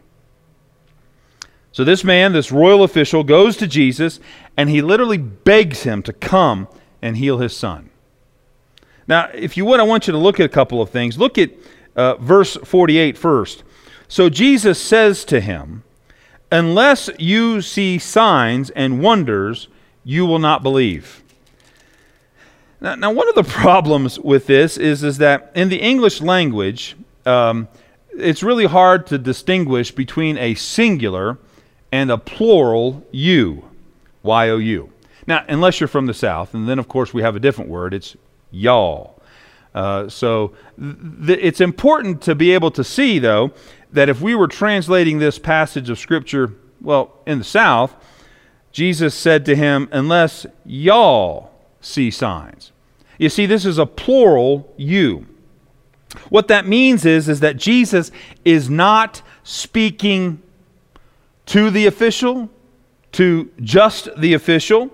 So 1.71 1.83
this 1.83 2.03
man, 2.03 2.33
this 2.33 2.51
royal 2.51 2.83
official, 2.83 3.23
goes 3.23 3.57
to 3.57 3.67
Jesus 3.67 4.19
and 4.55 4.69
he 4.69 4.81
literally 4.81 5.17
begs 5.17 5.83
him 5.83 6.01
to 6.03 6.13
come 6.13 6.67
and 7.07 7.15
heal 7.15 7.37
his 7.37 7.55
son. 7.55 7.89
Now, 9.07 9.29
if 9.33 9.55
you 9.55 9.63
would, 9.65 9.79
I 9.79 9.83
want 9.83 10.07
you 10.07 10.11
to 10.11 10.17
look 10.17 10.41
at 10.41 10.45
a 10.45 10.49
couple 10.49 10.81
of 10.81 10.89
things. 10.89 11.17
Look 11.17 11.37
at 11.37 11.51
uh, 11.95 12.15
verse 12.15 12.57
48 12.57 13.17
first. 13.17 13.63
So 14.09 14.29
Jesus 14.29 14.79
says 14.79 15.23
to 15.25 15.39
him, 15.39 15.83
Unless 16.51 17.09
you 17.17 17.61
see 17.61 17.97
signs 17.97 18.69
and 18.71 19.01
wonders, 19.01 19.69
you 20.03 20.25
will 20.25 20.39
not 20.39 20.63
believe. 20.63 21.23
Now, 22.81 22.95
now 22.95 23.11
one 23.11 23.29
of 23.29 23.35
the 23.35 23.43
problems 23.63 24.19
with 24.19 24.45
this 24.47 24.77
is, 24.77 25.03
is 25.03 25.17
that 25.19 25.51
in 25.55 25.69
the 25.69 25.81
English 25.81 26.21
language, 26.21 26.97
um, 27.25 27.69
it's 28.11 28.43
really 28.43 28.65
hard 28.65 29.07
to 29.07 29.17
distinguish 29.17 29.91
between 29.91 30.37
a 30.37 30.55
singular 30.55 31.37
and 31.91 32.11
a 32.11 32.17
plural 32.17 33.05
you, 33.11 33.63
Y 34.23 34.49
O 34.49 34.57
U. 34.57 34.91
Now, 35.27 35.43
unless 35.47 35.79
you're 35.79 35.89
from 35.89 36.05
the 36.05 36.13
South, 36.13 36.53
and 36.53 36.67
then 36.67 36.79
of 36.79 36.87
course 36.87 37.13
we 37.13 37.21
have 37.21 37.35
a 37.35 37.39
different 37.39 37.69
word, 37.69 37.93
it's 37.93 38.15
y'all. 38.49 39.21
Uh, 39.75 40.09
so 40.09 40.53
th- 40.79 41.39
it's 41.41 41.61
important 41.61 42.21
to 42.23 42.33
be 42.33 42.51
able 42.51 42.71
to 42.71 42.83
see, 42.83 43.19
though, 43.19 43.51
that 43.91 44.09
if 44.09 44.21
we 44.21 44.33
were 44.33 44.47
translating 44.47 45.19
this 45.19 45.37
passage 45.37 45.89
of 45.89 45.99
Scripture, 45.99 46.53
well, 46.81 47.13
in 47.25 47.39
the 47.39 47.43
South, 47.43 47.93
Jesus 48.71 49.13
said 49.13 49.45
to 49.45 49.55
him, 49.55 49.89
Unless 49.91 50.45
y'all 50.65 51.51
see 51.81 52.09
signs. 52.09 52.71
You 53.17 53.29
see, 53.29 53.45
this 53.45 53.65
is 53.65 53.77
a 53.77 53.85
plural 53.85 54.73
you. 54.77 55.25
What 56.29 56.47
that 56.47 56.67
means 56.67 57.05
is, 57.05 57.27
is 57.27 57.39
that 57.41 57.57
Jesus 57.57 58.11
is 58.45 58.69
not 58.69 59.21
speaking 59.43 60.41
to 61.47 61.69
the 61.69 61.85
official, 61.85 62.49
to 63.13 63.51
just 63.61 64.09
the 64.17 64.33
official, 64.33 64.91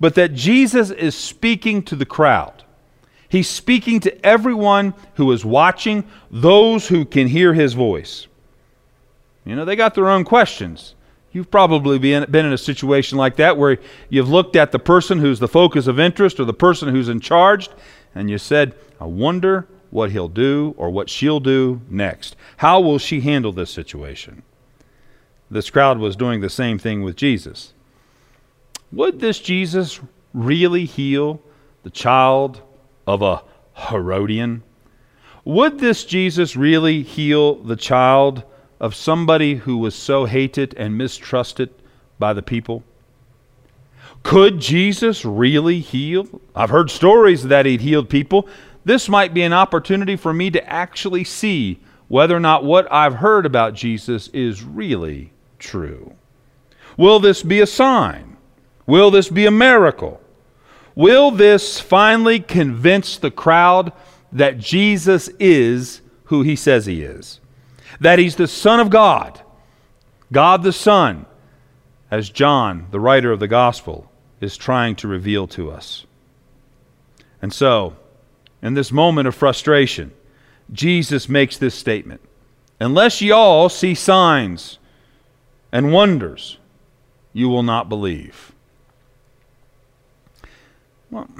but 0.00 0.14
that 0.14 0.34
Jesus 0.34 0.90
is 0.90 1.14
speaking 1.14 1.82
to 1.84 1.96
the 1.96 2.06
crowd. 2.06 2.64
He's 3.28 3.48
speaking 3.48 4.00
to 4.00 4.26
everyone 4.26 4.94
who 5.14 5.32
is 5.32 5.44
watching, 5.44 6.04
those 6.30 6.88
who 6.88 7.04
can 7.04 7.26
hear 7.26 7.54
his 7.54 7.72
voice. 7.72 8.26
You 9.44 9.56
know, 9.56 9.64
they 9.64 9.76
got 9.76 9.94
their 9.94 10.08
own 10.08 10.24
questions. 10.24 10.94
You've 11.32 11.50
probably 11.50 11.98
been, 11.98 12.30
been 12.30 12.46
in 12.46 12.52
a 12.52 12.58
situation 12.58 13.18
like 13.18 13.36
that 13.36 13.56
where 13.56 13.78
you've 14.08 14.28
looked 14.28 14.56
at 14.56 14.72
the 14.72 14.78
person 14.78 15.18
who's 15.18 15.38
the 15.38 15.48
focus 15.48 15.86
of 15.86 16.00
interest 16.00 16.40
or 16.40 16.44
the 16.44 16.54
person 16.54 16.88
who's 16.88 17.08
in 17.08 17.20
charge, 17.20 17.68
and 18.14 18.30
you 18.30 18.38
said, 18.38 18.74
I 19.00 19.04
wonder 19.04 19.66
what 19.90 20.10
he'll 20.10 20.28
do 20.28 20.74
or 20.76 20.90
what 20.90 21.10
she'll 21.10 21.40
do 21.40 21.80
next. 21.90 22.36
How 22.58 22.80
will 22.80 22.98
she 22.98 23.20
handle 23.20 23.52
this 23.52 23.70
situation? 23.70 24.42
This 25.50 25.70
crowd 25.70 25.98
was 25.98 26.16
doing 26.16 26.40
the 26.40 26.50
same 26.50 26.78
thing 26.78 27.02
with 27.02 27.16
Jesus. 27.16 27.72
Would 28.92 29.20
this 29.20 29.38
Jesus 29.38 30.00
really 30.32 30.84
heal 30.84 31.40
the 31.82 31.90
child 31.90 32.62
of 33.06 33.22
a 33.22 33.42
Herodian? 33.74 34.62
Would 35.44 35.78
this 35.78 36.04
Jesus 36.04 36.56
really 36.56 37.02
heal 37.02 37.56
the 37.56 37.76
child 37.76 38.42
of 38.80 38.94
somebody 38.94 39.54
who 39.54 39.78
was 39.78 39.94
so 39.94 40.24
hated 40.24 40.74
and 40.74 40.98
mistrusted 40.98 41.70
by 42.18 42.32
the 42.32 42.42
people? 42.42 42.82
Could 44.22 44.60
Jesus 44.60 45.24
really 45.24 45.80
heal? 45.80 46.40
I've 46.54 46.70
heard 46.70 46.90
stories 46.90 47.44
that 47.44 47.66
he'd 47.66 47.80
healed 47.80 48.08
people 48.08 48.48
this 48.86 49.08
might 49.08 49.34
be 49.34 49.42
an 49.42 49.52
opportunity 49.52 50.14
for 50.14 50.32
me 50.32 50.48
to 50.52 50.64
actually 50.72 51.24
see 51.24 51.80
whether 52.06 52.36
or 52.36 52.40
not 52.40 52.62
what 52.62 52.86
I've 52.92 53.14
heard 53.14 53.44
about 53.44 53.74
Jesus 53.74 54.28
is 54.28 54.62
really 54.62 55.32
true. 55.58 56.14
Will 56.96 57.18
this 57.18 57.42
be 57.42 57.58
a 57.58 57.66
sign? 57.66 58.35
Will 58.86 59.10
this 59.10 59.28
be 59.28 59.46
a 59.46 59.50
miracle? 59.50 60.20
Will 60.94 61.30
this 61.30 61.78
finally 61.80 62.40
convince 62.40 63.18
the 63.18 63.30
crowd 63.30 63.92
that 64.32 64.58
Jesus 64.58 65.28
is 65.38 66.00
who 66.24 66.42
he 66.42 66.56
says 66.56 66.86
he 66.86 67.02
is? 67.02 67.40
That 68.00 68.18
he's 68.18 68.36
the 68.36 68.46
Son 68.46 68.80
of 68.80 68.90
God, 68.90 69.42
God 70.32 70.62
the 70.62 70.72
Son, 70.72 71.26
as 72.10 72.30
John, 72.30 72.86
the 72.90 73.00
writer 73.00 73.32
of 73.32 73.40
the 73.40 73.48
Gospel, 73.48 74.10
is 74.40 74.56
trying 74.56 74.96
to 74.96 75.08
reveal 75.08 75.46
to 75.48 75.70
us. 75.70 76.06
And 77.42 77.52
so, 77.52 77.96
in 78.62 78.74
this 78.74 78.92
moment 78.92 79.28
of 79.28 79.34
frustration, 79.34 80.12
Jesus 80.72 81.28
makes 81.28 81.58
this 81.58 81.74
statement 81.74 82.20
Unless 82.80 83.20
ye 83.20 83.30
all 83.30 83.68
see 83.68 83.94
signs 83.94 84.78
and 85.72 85.92
wonders, 85.92 86.58
you 87.32 87.48
will 87.48 87.62
not 87.62 87.88
believe. 87.88 88.52
Well, 91.16 91.30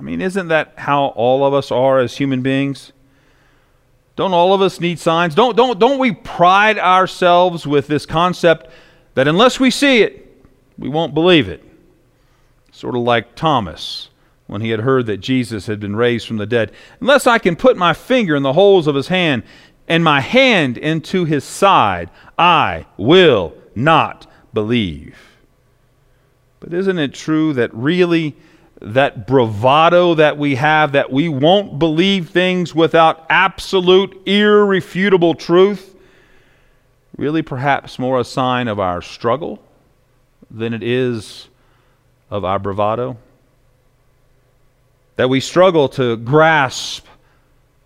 I 0.00 0.02
mean, 0.02 0.20
isn't 0.20 0.48
that 0.48 0.74
how 0.76 1.06
all 1.14 1.46
of 1.46 1.54
us 1.54 1.70
are 1.70 2.00
as 2.00 2.16
human 2.16 2.42
beings? 2.42 2.92
Don't 4.16 4.32
all 4.32 4.52
of 4.52 4.60
us 4.60 4.80
need 4.80 4.98
signs? 4.98 5.32
Don't, 5.32 5.56
don't, 5.56 5.78
don't 5.78 6.00
we 6.00 6.10
pride 6.10 6.76
ourselves 6.76 7.68
with 7.68 7.86
this 7.86 8.04
concept 8.04 8.68
that 9.14 9.28
unless 9.28 9.60
we 9.60 9.70
see 9.70 10.02
it, 10.02 10.44
we 10.76 10.88
won't 10.88 11.14
believe 11.14 11.48
it? 11.48 11.62
Sort 12.72 12.96
of 12.96 13.02
like 13.02 13.36
Thomas 13.36 14.08
when 14.48 14.60
he 14.60 14.70
had 14.70 14.80
heard 14.80 15.06
that 15.06 15.18
Jesus 15.18 15.66
had 15.66 15.78
been 15.78 15.94
raised 15.94 16.26
from 16.26 16.38
the 16.38 16.46
dead. 16.46 16.72
Unless 17.00 17.28
I 17.28 17.38
can 17.38 17.54
put 17.54 17.76
my 17.76 17.92
finger 17.92 18.34
in 18.34 18.42
the 18.42 18.54
holes 18.54 18.88
of 18.88 18.96
his 18.96 19.06
hand 19.06 19.44
and 19.86 20.02
my 20.02 20.20
hand 20.20 20.78
into 20.78 21.24
his 21.24 21.44
side, 21.44 22.10
I 22.36 22.86
will 22.96 23.54
not 23.76 24.26
believe. 24.52 25.16
But 26.58 26.74
isn't 26.74 26.98
it 26.98 27.14
true 27.14 27.52
that 27.52 27.72
really 27.72 28.34
that 28.80 29.26
bravado 29.26 30.14
that 30.14 30.36
we 30.36 30.56
have, 30.56 30.92
that 30.92 31.10
we 31.10 31.28
won't 31.28 31.78
believe 31.78 32.30
things 32.30 32.74
without 32.74 33.24
absolute, 33.30 34.20
irrefutable 34.26 35.34
truth, 35.34 35.94
really 37.16 37.42
perhaps 37.42 37.98
more 37.98 38.20
a 38.20 38.24
sign 38.24 38.68
of 38.68 38.78
our 38.78 39.00
struggle 39.00 39.62
than 40.50 40.74
it 40.74 40.82
is 40.82 41.48
of 42.30 42.44
our 42.44 42.58
bravado? 42.58 43.16
That 45.16 45.30
we 45.30 45.40
struggle 45.40 45.88
to 45.90 46.16
grasp 46.18 47.06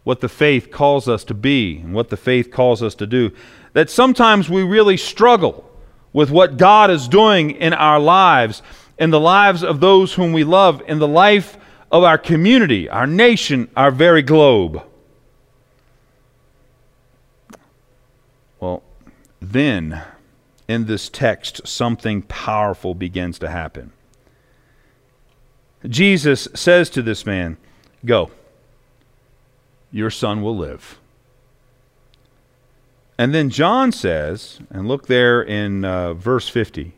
what 0.02 0.20
the 0.20 0.28
faith 0.28 0.72
calls 0.72 1.08
us 1.08 1.22
to 1.24 1.34
be 1.34 1.78
and 1.78 1.94
what 1.94 2.08
the 2.08 2.16
faith 2.16 2.50
calls 2.50 2.82
us 2.82 2.96
to 2.96 3.06
do. 3.06 3.30
That 3.74 3.90
sometimes 3.90 4.50
we 4.50 4.64
really 4.64 4.96
struggle 4.96 5.70
with 6.12 6.30
what 6.30 6.56
God 6.56 6.90
is 6.90 7.06
doing 7.06 7.52
in 7.52 7.72
our 7.72 8.00
lives 8.00 8.62
in 9.00 9.08
the 9.08 9.18
lives 9.18 9.64
of 9.64 9.80
those 9.80 10.12
whom 10.12 10.34
we 10.34 10.44
love, 10.44 10.82
in 10.86 10.98
the 10.98 11.08
life 11.08 11.56
of 11.90 12.04
our 12.04 12.18
community, 12.18 12.86
our 12.88 13.06
nation, 13.06 13.68
our 13.74 13.90
very 13.90 14.20
globe. 14.20 14.82
Well, 18.60 18.82
then 19.40 20.02
in 20.68 20.84
this 20.84 21.08
text, 21.08 21.66
something 21.66 22.22
powerful 22.22 22.94
begins 22.94 23.38
to 23.38 23.48
happen. 23.48 23.92
Jesus 25.88 26.46
says 26.54 26.90
to 26.90 27.00
this 27.00 27.24
man, 27.24 27.56
Go, 28.04 28.30
your 29.90 30.10
son 30.10 30.42
will 30.42 30.56
live. 30.56 30.98
And 33.16 33.34
then 33.34 33.50
John 33.50 33.92
says, 33.92 34.60
and 34.70 34.88
look 34.88 35.06
there 35.06 35.42
in 35.42 35.84
uh, 35.84 36.14
verse 36.14 36.48
50 36.48 36.94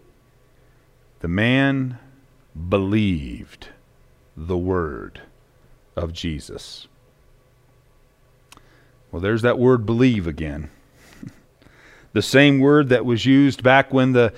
the 1.23 1.29
man 1.29 1.99
believed 2.69 3.69
the 4.37 4.59
word 4.59 5.23
of 5.95 6.13
Jesus. 6.13 6.89
Well, 9.13 9.23
there's 9.23 9.43
that 9.43 9.59
word 9.59 9.87
believe 9.87 10.27
again. 10.27 10.69
the 12.13 12.23
same 12.23 12.59
word 12.59 12.89
that 12.89 13.05
was 13.05 13.25
used 13.25 13.63
back 13.63 13.93
when 13.93 14.13
the 14.13 14.35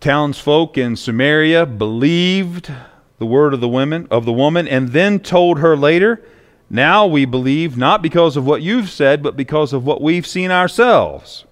townsfolk 0.00 0.76
in 0.76 0.96
Samaria 0.96 1.64
believed 1.64 2.72
the 3.18 3.26
word 3.26 3.54
of 3.54 3.60
the 3.60 3.68
women 3.68 4.08
of 4.10 4.24
the 4.24 4.32
woman 4.32 4.66
and 4.66 4.88
then 4.88 5.20
told 5.20 5.60
her 5.60 5.76
later, 5.76 6.20
now 6.68 7.06
we 7.06 7.24
believe 7.24 7.76
not 7.76 8.02
because 8.02 8.36
of 8.36 8.44
what 8.44 8.62
you've 8.62 8.90
said, 8.90 9.22
but 9.22 9.36
because 9.36 9.72
of 9.72 9.86
what 9.86 10.02
we've 10.02 10.26
seen 10.26 10.50
ourselves. 10.50 11.44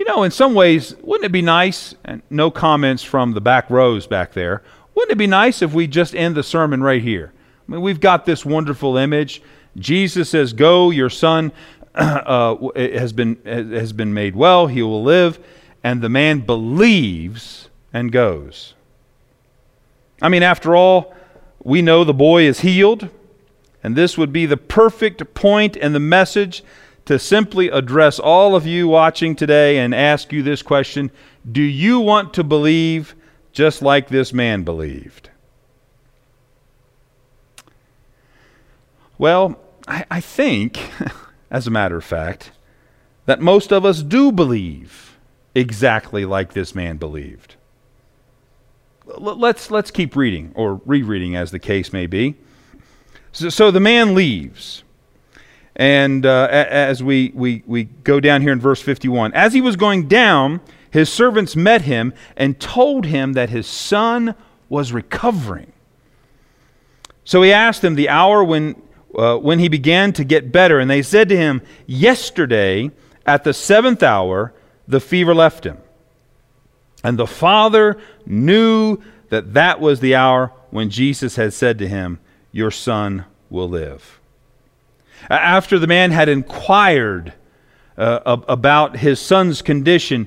You 0.00 0.06
know, 0.06 0.22
in 0.22 0.30
some 0.30 0.54
ways, 0.54 0.96
wouldn't 1.02 1.26
it 1.26 1.32
be 1.32 1.42
nice, 1.42 1.94
and 2.06 2.22
no 2.30 2.50
comments 2.50 3.02
from 3.02 3.34
the 3.34 3.40
back 3.42 3.68
rows 3.68 4.06
back 4.06 4.32
there, 4.32 4.62
wouldn't 4.94 5.12
it 5.12 5.18
be 5.18 5.26
nice 5.26 5.60
if 5.60 5.74
we 5.74 5.86
just 5.86 6.14
end 6.14 6.34
the 6.34 6.42
sermon 6.42 6.82
right 6.82 7.02
here? 7.02 7.34
I 7.68 7.72
mean, 7.72 7.82
we've 7.82 8.00
got 8.00 8.24
this 8.24 8.42
wonderful 8.42 8.96
image. 8.96 9.42
Jesus 9.76 10.30
says, 10.30 10.54
Go, 10.54 10.88
your 10.88 11.10
son 11.10 11.52
uh, 11.94 12.56
has, 12.74 13.12
been, 13.12 13.36
has 13.44 13.92
been 13.92 14.14
made 14.14 14.34
well, 14.34 14.68
he 14.68 14.82
will 14.82 15.02
live. 15.02 15.38
And 15.84 16.00
the 16.00 16.08
man 16.08 16.40
believes 16.40 17.68
and 17.92 18.10
goes. 18.10 18.72
I 20.22 20.30
mean, 20.30 20.42
after 20.42 20.74
all, 20.74 21.14
we 21.62 21.82
know 21.82 22.04
the 22.04 22.14
boy 22.14 22.44
is 22.44 22.60
healed, 22.60 23.10
and 23.82 23.96
this 23.96 24.16
would 24.16 24.32
be 24.32 24.46
the 24.46 24.56
perfect 24.56 25.34
point 25.34 25.76
in 25.76 25.92
the 25.92 26.00
message 26.00 26.64
to 27.10 27.18
simply 27.18 27.66
address 27.70 28.20
all 28.20 28.54
of 28.54 28.64
you 28.64 28.86
watching 28.86 29.34
today 29.34 29.78
and 29.78 29.92
ask 29.92 30.32
you 30.32 30.44
this 30.44 30.62
question 30.62 31.10
Do 31.50 31.60
you 31.60 31.98
want 31.98 32.32
to 32.34 32.44
believe 32.44 33.16
just 33.50 33.82
like 33.82 34.06
this 34.06 34.32
man 34.32 34.62
believed? 34.62 35.28
Well, 39.18 39.58
I, 39.88 40.04
I 40.08 40.20
think, 40.20 40.78
as 41.50 41.66
a 41.66 41.70
matter 41.72 41.96
of 41.96 42.04
fact, 42.04 42.52
that 43.26 43.40
most 43.40 43.72
of 43.72 43.84
us 43.84 44.04
do 44.04 44.30
believe 44.30 45.18
exactly 45.52 46.24
like 46.24 46.52
this 46.52 46.76
man 46.76 46.96
believed. 46.96 47.56
Let's, 49.04 49.68
let's 49.68 49.90
keep 49.90 50.14
reading, 50.14 50.52
or 50.54 50.80
rereading 50.86 51.34
as 51.34 51.50
the 51.50 51.58
case 51.58 51.92
may 51.92 52.06
be. 52.06 52.36
So, 53.32 53.48
so 53.48 53.72
the 53.72 53.80
man 53.80 54.14
leaves. 54.14 54.84
And 55.80 56.26
uh, 56.26 56.46
as 56.50 57.02
we, 57.02 57.32
we, 57.34 57.62
we 57.66 57.84
go 57.84 58.20
down 58.20 58.42
here 58.42 58.52
in 58.52 58.60
verse 58.60 58.82
51, 58.82 59.32
as 59.32 59.54
he 59.54 59.62
was 59.62 59.76
going 59.76 60.08
down, 60.08 60.60
his 60.90 61.10
servants 61.10 61.56
met 61.56 61.80
him 61.80 62.12
and 62.36 62.60
told 62.60 63.06
him 63.06 63.32
that 63.32 63.48
his 63.48 63.66
son 63.66 64.34
was 64.68 64.92
recovering. 64.92 65.72
So 67.24 67.40
he 67.40 67.50
asked 67.50 67.80
them 67.80 67.94
the 67.94 68.10
hour 68.10 68.44
when, 68.44 68.80
uh, 69.16 69.38
when 69.38 69.58
he 69.58 69.68
began 69.68 70.12
to 70.12 70.22
get 70.24 70.52
better, 70.52 70.78
and 70.78 70.90
they 70.90 71.00
said 71.00 71.30
to 71.30 71.36
him, 71.38 71.62
Yesterday, 71.86 72.90
at 73.24 73.44
the 73.44 73.54
seventh 73.54 74.02
hour, 74.02 74.52
the 74.86 75.00
fever 75.00 75.34
left 75.34 75.64
him. 75.64 75.78
And 77.02 77.18
the 77.18 77.26
father 77.26 77.98
knew 78.26 78.98
that 79.30 79.54
that 79.54 79.80
was 79.80 80.00
the 80.00 80.14
hour 80.14 80.52
when 80.68 80.90
Jesus 80.90 81.36
had 81.36 81.54
said 81.54 81.78
to 81.78 81.88
him, 81.88 82.18
Your 82.52 82.70
son 82.70 83.24
will 83.48 83.68
live. 83.70 84.19
After 85.28 85.78
the 85.78 85.86
man 85.86 86.10
had 86.10 86.28
inquired 86.28 87.34
uh, 87.96 88.20
about 88.48 88.96
his 88.96 89.20
son's 89.20 89.60
condition 89.60 90.26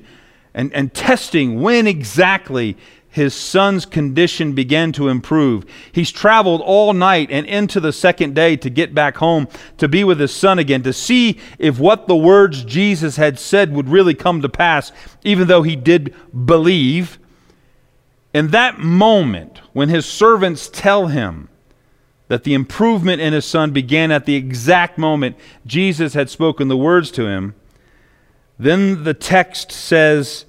and, 0.53 0.71
and 0.73 0.93
testing 0.93 1.62
when 1.62 1.88
exactly 1.88 2.77
his 3.13 3.36
son's 3.36 3.86
condition 3.86 4.53
began 4.53 4.91
to 4.91 5.08
improve. 5.08 5.65
He's 5.91 6.12
traveled 6.12 6.62
all 6.62 6.93
night 6.93 7.29
and 7.29 7.45
into 7.45 7.79
the 7.79 7.93
second 7.93 8.34
day 8.34 8.56
to 8.58 8.71
get 8.71 8.95
back 8.95 9.17
home 9.17 9.47
to 9.77 9.88
be 9.88 10.03
with 10.03 10.19
his 10.19 10.34
son 10.34 10.58
again, 10.58 10.82
to 10.82 10.93
see 10.93 11.39
if 11.60 11.79
what 11.79 12.08
the 12.08 12.15
words 12.15 12.63
Jesus 12.63 13.15
had 13.17 13.38
said 13.38 13.71
would 13.71 13.88
really 13.88 14.15
come 14.15 14.41
to 14.41 14.49
pass, 14.49 14.91
even 15.23 15.47
though 15.47 15.62
he 15.62 15.75
did 15.75 16.15
believe. 16.45 17.19
In 18.34 18.47
that 18.47 18.79
moment, 18.79 19.62
when 19.73 19.89
his 19.89 20.08
servants 20.08 20.67
tell 20.67 21.06
him 21.06 21.49
that 22.34 22.46
the 22.46 22.56
improvement 22.56 23.22
in 23.22 23.32
his 23.32 23.46
son 23.46 23.69
began 23.69 24.12
at 24.12 24.26
the 24.26 24.34
exact 24.34 24.98
moment 24.98 25.36
Jesus 25.67 26.15
had 26.15 26.32
spoken 26.32 26.67
the 26.67 26.76
words 26.76 27.12
to 27.12 27.28
him, 27.28 27.54
then 28.58 29.04
the 29.04 29.13
text 29.13 29.72
says, 29.72 30.46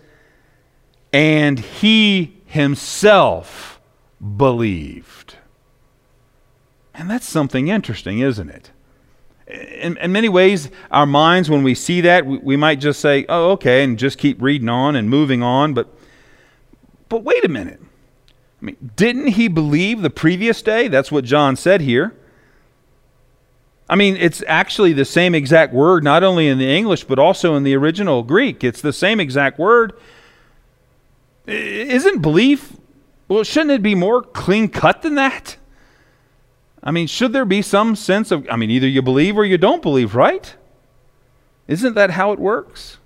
and 1.12 1.58
he 1.58 2.38
himself 2.46 3.78
believed. 4.38 5.34
And 6.94 7.10
that's 7.10 7.28
something 7.28 7.68
interesting, 7.68 8.20
isn't 8.20 8.48
it? 8.48 8.70
In, 9.46 9.98
in, 9.98 10.10
many 10.10 10.30
ways, 10.30 10.70
our 10.90 11.04
minds, 11.04 11.50
when 11.50 11.62
we 11.62 11.74
see 11.74 12.00
that, 12.00 12.24
we, 12.24 12.38
we 12.38 12.56
might 12.56 12.80
just 12.80 12.98
say, 12.98 13.26
oh, 13.28 13.50
okay, 13.50 13.84
and 13.84 13.98
just 13.98 14.16
keep 14.16 14.40
reading 14.40 14.70
on 14.70 14.96
and 14.96 15.10
moving 15.10 15.42
on. 15.42 15.74
But, 15.74 15.88
but 17.10 17.24
wait 17.24 17.44
a 17.44 17.48
minute. 17.48 17.82
I 18.64 18.66
mean, 18.68 18.92
didn't 18.96 19.26
he 19.26 19.48
believe 19.48 20.00
the 20.00 20.08
previous 20.08 20.62
day? 20.62 20.88
That's 20.88 21.12
what 21.12 21.24
John 21.24 21.54
said 21.54 21.82
here. 21.82 22.14
I 23.90 23.94
mean, 23.94 24.16
it's 24.16 24.42
actually 24.46 24.94
the 24.94 25.04
same 25.04 25.34
exact 25.34 25.74
word, 25.74 26.02
not 26.02 26.24
only 26.24 26.48
in 26.48 26.56
the 26.56 26.74
English, 26.74 27.04
but 27.04 27.18
also 27.18 27.56
in 27.56 27.62
the 27.62 27.76
original 27.76 28.22
Greek. 28.22 28.64
It's 28.64 28.80
the 28.80 28.94
same 28.94 29.20
exact 29.20 29.58
word. 29.58 29.92
Isn't 31.46 32.22
belief, 32.22 32.78
well, 33.28 33.44
shouldn't 33.44 33.72
it 33.72 33.82
be 33.82 33.94
more 33.94 34.22
clean 34.22 34.68
cut 34.68 35.02
than 35.02 35.16
that? 35.16 35.58
I 36.82 36.90
mean, 36.90 37.06
should 37.06 37.34
there 37.34 37.44
be 37.44 37.60
some 37.60 37.94
sense 37.94 38.30
of, 38.30 38.46
I 38.50 38.56
mean, 38.56 38.70
either 38.70 38.88
you 38.88 39.02
believe 39.02 39.36
or 39.36 39.44
you 39.44 39.58
don't 39.58 39.82
believe, 39.82 40.14
right? 40.14 40.54
Isn't 41.68 41.96
that 41.96 42.12
how 42.12 42.32
it 42.32 42.38
works? 42.38 42.96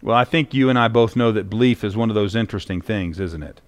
Well, 0.00 0.14
I 0.16 0.24
think 0.24 0.54
you 0.54 0.70
and 0.70 0.78
I 0.78 0.86
both 0.86 1.16
know 1.16 1.32
that 1.32 1.50
belief 1.50 1.82
is 1.82 1.96
one 1.96 2.08
of 2.08 2.14
those 2.14 2.36
interesting 2.36 2.80
things, 2.80 3.18
isn't 3.18 3.42
it? 3.42 3.60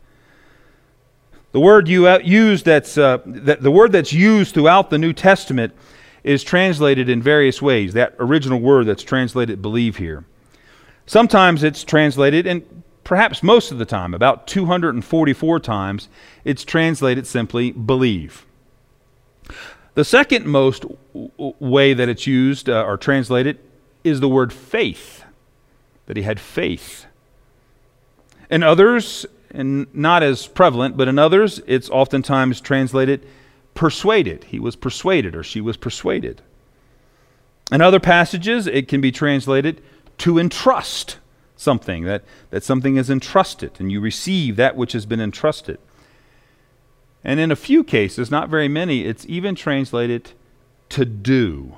The 1.52 1.60
word 1.60 1.88
you 1.88 2.08
used 2.18 2.64
that's 2.64 2.96
uh, 2.96 3.18
that 3.26 3.62
the 3.62 3.70
word 3.70 3.92
that's 3.92 4.12
used 4.12 4.54
throughout 4.54 4.90
the 4.90 4.98
New 4.98 5.12
Testament 5.12 5.72
is 6.22 6.44
translated 6.44 7.08
in 7.08 7.22
various 7.22 7.60
ways. 7.60 7.92
That 7.94 8.14
original 8.18 8.60
word 8.60 8.86
that's 8.86 9.02
translated 9.02 9.60
believe 9.60 9.96
here. 9.96 10.24
Sometimes 11.06 11.64
it's 11.64 11.82
translated, 11.82 12.46
and 12.46 12.82
perhaps 13.02 13.42
most 13.42 13.72
of 13.72 13.78
the 13.78 13.84
time, 13.84 14.14
about 14.14 14.46
244 14.46 15.58
times, 15.58 16.08
it's 16.44 16.64
translated 16.64 17.26
simply 17.26 17.72
believe. 17.72 18.46
The 19.94 20.04
second 20.04 20.46
most 20.46 20.84
way 21.12 21.94
that 21.94 22.08
it's 22.08 22.26
used 22.26 22.68
uh, 22.68 22.84
or 22.84 22.96
translated 22.96 23.58
is 24.04 24.20
the 24.20 24.28
word 24.28 24.52
faith, 24.52 25.24
that 26.06 26.16
he 26.16 26.22
had 26.22 26.38
faith. 26.38 27.06
In 28.48 28.62
others, 28.62 29.26
and 29.50 29.92
not 29.94 30.22
as 30.22 30.46
prevalent, 30.46 30.96
but 30.96 31.08
in 31.08 31.18
others, 31.18 31.60
it's 31.66 31.90
oftentimes 31.90 32.60
translated 32.60 33.26
persuaded. 33.74 34.44
He 34.44 34.58
was 34.58 34.76
persuaded 34.76 35.34
or 35.34 35.42
she 35.42 35.60
was 35.60 35.76
persuaded. 35.76 36.42
In 37.72 37.80
other 37.80 38.00
passages, 38.00 38.66
it 38.66 38.88
can 38.88 39.00
be 39.00 39.12
translated 39.12 39.80
to 40.18 40.38
entrust 40.38 41.18
something, 41.56 42.04
that, 42.04 42.24
that 42.50 42.64
something 42.64 42.96
is 42.96 43.10
entrusted 43.10 43.72
and 43.78 43.92
you 43.92 44.00
receive 44.00 44.56
that 44.56 44.76
which 44.76 44.92
has 44.92 45.06
been 45.06 45.20
entrusted. 45.20 45.78
And 47.22 47.38
in 47.38 47.50
a 47.50 47.56
few 47.56 47.84
cases, 47.84 48.30
not 48.30 48.48
very 48.48 48.68
many, 48.68 49.04
it's 49.04 49.26
even 49.28 49.54
translated 49.54 50.32
to 50.90 51.04
do, 51.04 51.74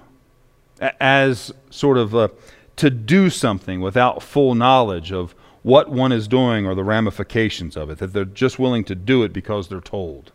as 0.81 1.53
sort 1.71 1.99
of 1.99 2.15
a, 2.15 2.31
to 2.77 2.91
do 2.91 3.29
something 3.29 3.81
without 3.81 4.23
full 4.23 4.55
knowledge 4.55 5.13
of 5.13 5.35
what 5.63 5.91
one 5.91 6.13
is 6.13 6.27
doing 6.27 6.67
or 6.67 6.75
the 6.75 6.85
ramifications 6.85 7.77
of 7.77 7.91
it, 7.91 7.99
that 7.99 8.13
they're 8.13 8.25
just 8.25 8.59
willing 8.59 8.85
to 8.85 8.95
do 8.95 9.23
it 9.23 9.33
because 9.33 9.69
they're 9.69 9.81
told. 9.81 10.33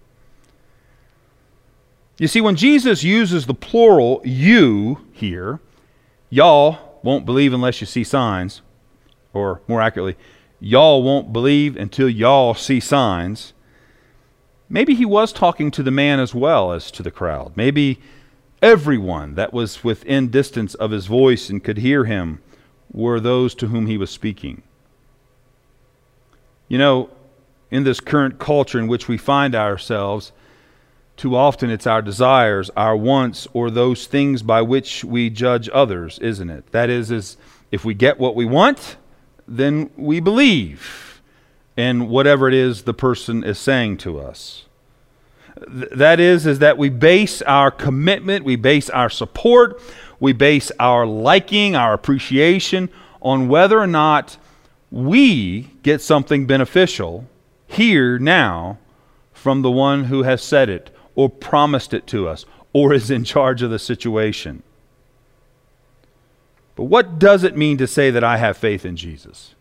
You 2.18 2.28
see, 2.28 2.42
when 2.42 2.56
Jesus 2.56 3.04
uses 3.04 3.46
the 3.46 3.54
plural 3.54 4.22
you 4.24 5.06
here, 5.12 5.60
y'all 6.30 7.00
won't 7.04 7.26
believe 7.26 7.54
unless 7.54 7.80
you 7.80 7.88
see 7.88 8.04
signs, 8.04 8.62
or 9.34 9.62
more 9.68 9.82
accurately, 9.82 10.16
y'all 10.60 11.04
won't 11.04 11.32
believe 11.32 11.78
until 11.78 12.10
y'all 12.10 12.54
see 12.56 12.80
signs. 12.80 13.54
Maybe 14.70 14.96
he 14.96 15.06
was 15.06 15.32
talking 15.32 15.70
to 15.72 15.84
the 15.84 15.92
man 15.92 16.20
as 16.20 16.34
well 16.34 16.72
as 16.72 16.90
to 16.92 17.04
the 17.04 17.12
crowd. 17.12 17.54
Maybe 17.56 18.02
everyone 18.62 19.36
that 19.36 19.54
was 19.54 19.84
within 19.84 20.30
distance 20.30 20.74
of 20.76 20.92
his 20.92 21.06
voice 21.06 21.50
and 21.50 21.64
could 21.64 21.78
hear 21.78 22.06
him 22.06 22.42
were 22.92 23.20
those 23.20 23.54
to 23.56 23.68
whom 23.68 23.86
he 23.86 23.98
was 23.98 24.10
speaking. 24.10 24.64
You 26.68 26.78
know, 26.78 27.10
in 27.72 27.84
this 27.84 28.00
current 28.00 28.40
culture 28.40 28.80
in 28.80 28.88
which 28.88 29.08
we 29.08 29.18
find 29.18 29.56
ourselves, 29.56 30.32
too 31.16 31.36
often 31.36 31.70
it's 31.70 31.88
our 31.88 32.02
desires, 32.02 32.70
our 32.78 32.96
wants, 32.96 33.48
or 33.54 33.72
those 33.72 34.06
things 34.06 34.44
by 34.44 34.62
which 34.62 35.04
we 35.04 35.30
judge 35.30 35.70
others, 35.74 36.20
isn't 36.20 36.50
it? 36.50 36.72
That 36.72 36.90
is, 36.90 37.12
is 37.12 37.38
if 37.72 37.84
we 37.84 37.94
get 37.94 38.20
what 38.20 38.36
we 38.36 38.46
want, 38.46 38.98
then 39.48 39.90
we 39.98 40.20
believe 40.20 41.22
in 41.76 42.10
whatever 42.10 42.48
it 42.48 42.54
is 42.54 42.84
the 42.84 42.94
person 42.94 43.44
is 43.44 43.58
saying 43.58 43.98
to 43.98 44.20
us. 44.20 44.66
Th- 45.66 45.90
that 45.92 46.20
is, 46.20 46.46
is 46.46 46.60
that 46.60 46.78
we 46.78 46.90
base 46.90 47.42
our 47.44 47.72
commitment, 47.72 48.46
we 48.46 48.56
base 48.56 48.90
our 48.90 49.10
support, 49.10 49.82
we 50.20 50.34
base 50.34 50.72
our 50.80 51.06
liking, 51.06 51.76
our 51.76 51.94
appreciation 51.94 52.90
on 53.22 53.48
whether 53.48 53.80
or 53.80 53.88
not 53.88 54.38
we 54.92 55.72
get 55.84 56.02
something 56.02 56.46
beneficial 56.46 57.28
here 57.68 58.18
now 58.18 58.78
from 59.34 59.62
the 59.62 59.72
one 59.72 60.06
who 60.06 60.24
has 60.24 60.42
said 60.42 60.70
it 60.70 60.90
or 61.16 61.30
promised 61.30 61.94
it 61.94 62.08
to 62.08 62.28
us 62.28 62.46
or 62.74 62.94
is 62.94 63.12
in 63.12 63.24
charge 63.24 63.62
of 63.62 63.70
the 63.70 63.80
situation. 63.80 64.64
But 66.76 66.86
what 66.86 67.20
does 67.20 67.44
it 67.44 67.58
mean 67.58 67.78
to 67.80 67.88
say 67.88 68.12
that 68.12 68.24
I 68.24 68.38
have 68.38 68.56
faith 68.56 68.86
in 68.86 68.96
Jesus? 68.96 69.56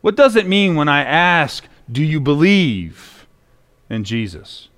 What 0.00 0.16
does 0.16 0.36
it 0.36 0.46
mean 0.46 0.74
when 0.74 0.88
I 0.88 1.02
ask, 1.04 1.66
Do 1.90 2.02
you 2.02 2.18
believe 2.18 3.26
in 3.90 4.04
Jesus? 4.04 4.68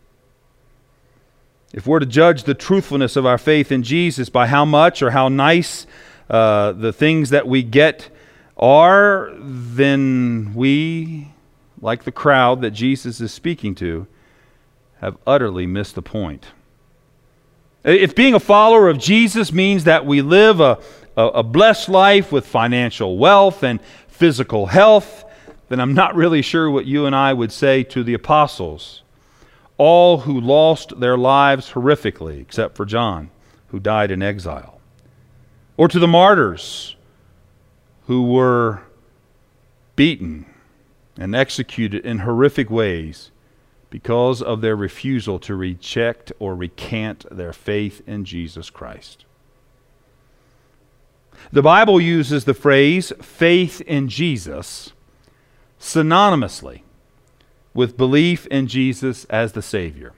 If 1.72 1.86
we're 1.86 1.98
to 1.98 2.06
judge 2.06 2.44
the 2.44 2.54
truthfulness 2.54 3.16
of 3.16 3.26
our 3.26 3.38
faith 3.38 3.70
in 3.70 3.82
Jesus 3.82 4.28
by 4.28 4.46
how 4.46 4.64
much 4.64 5.02
or 5.02 5.10
how 5.10 5.28
nice 5.28 5.86
uh, 6.30 6.72
the 6.72 6.92
things 6.92 7.30
that 7.30 7.46
we 7.46 7.62
get 7.62 8.08
are, 8.56 9.30
then 9.38 10.52
we, 10.54 11.28
like 11.80 12.04
the 12.04 12.12
crowd 12.12 12.62
that 12.62 12.70
Jesus 12.70 13.20
is 13.20 13.32
speaking 13.32 13.74
to, 13.76 14.06
have 15.00 15.16
utterly 15.26 15.66
missed 15.66 15.94
the 15.94 16.02
point. 16.02 16.46
If 17.84 18.14
being 18.14 18.34
a 18.34 18.40
follower 18.40 18.88
of 18.88 18.98
Jesus 18.98 19.52
means 19.52 19.84
that 19.84 20.06
we 20.06 20.22
live 20.22 20.60
a, 20.60 20.78
a, 21.16 21.26
a, 21.26 21.42
blessed 21.42 21.88
life 21.88 22.32
with 22.32 22.46
financial 22.46 23.16
wealth 23.16 23.62
and 23.62 23.80
physical 24.08 24.66
health, 24.66 25.24
then 25.68 25.78
I'm 25.80 25.94
not 25.94 26.16
really 26.16 26.42
sure 26.42 26.70
what 26.70 26.86
you 26.86 27.06
and 27.06 27.14
I 27.14 27.32
would 27.32 27.52
say 27.52 27.84
to 27.84 28.02
the 28.02 28.14
apostles, 28.14 29.02
all 29.76 30.18
who 30.18 30.40
lost 30.40 30.98
their 30.98 31.18
lives 31.18 31.72
horrifically, 31.72 32.40
except 32.40 32.76
for 32.76 32.84
John, 32.84 33.30
who 33.68 33.78
died 33.78 34.10
in 34.10 34.22
exile, 34.22 34.80
or 35.76 35.86
to 35.88 35.98
the 35.98 36.08
martyrs 36.08 36.95
who 38.06 38.22
were 38.22 38.82
beaten 39.96 40.46
and 41.18 41.34
executed 41.34 42.04
in 42.04 42.18
horrific 42.18 42.70
ways 42.70 43.30
because 43.90 44.42
of 44.42 44.60
their 44.60 44.76
refusal 44.76 45.38
to 45.38 45.54
reject 45.54 46.32
or 46.38 46.54
recant 46.54 47.24
their 47.30 47.52
faith 47.52 48.02
in 48.06 48.24
Jesus 48.24 48.70
Christ. 48.70 49.24
The 51.52 51.62
Bible 51.62 52.00
uses 52.00 52.44
the 52.44 52.54
phrase 52.54 53.12
faith 53.22 53.80
in 53.82 54.08
Jesus 54.08 54.92
synonymously 55.80 56.82
with 57.74 57.96
belief 57.96 58.46
in 58.46 58.66
Jesus 58.66 59.24
as 59.26 59.52
the 59.52 59.62
Savior. 59.62 60.12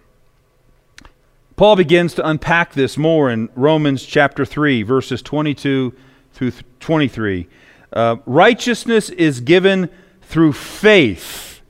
Paul 1.56 1.74
begins 1.76 2.14
to 2.14 2.26
unpack 2.26 2.74
this 2.74 2.96
more 2.96 3.30
in 3.30 3.48
Romans 3.56 4.04
chapter 4.04 4.44
3, 4.44 4.82
verses 4.84 5.22
22 5.22 5.92
through 6.32 6.52
23 6.78 7.48
uh, 7.92 8.16
righteousness 8.26 9.10
is 9.10 9.40
given 9.40 9.88
through 10.22 10.52
faith. 10.52 11.60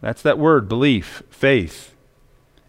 That's 0.00 0.22
that 0.22 0.38
word, 0.38 0.68
belief, 0.68 1.22
faith. 1.30 1.94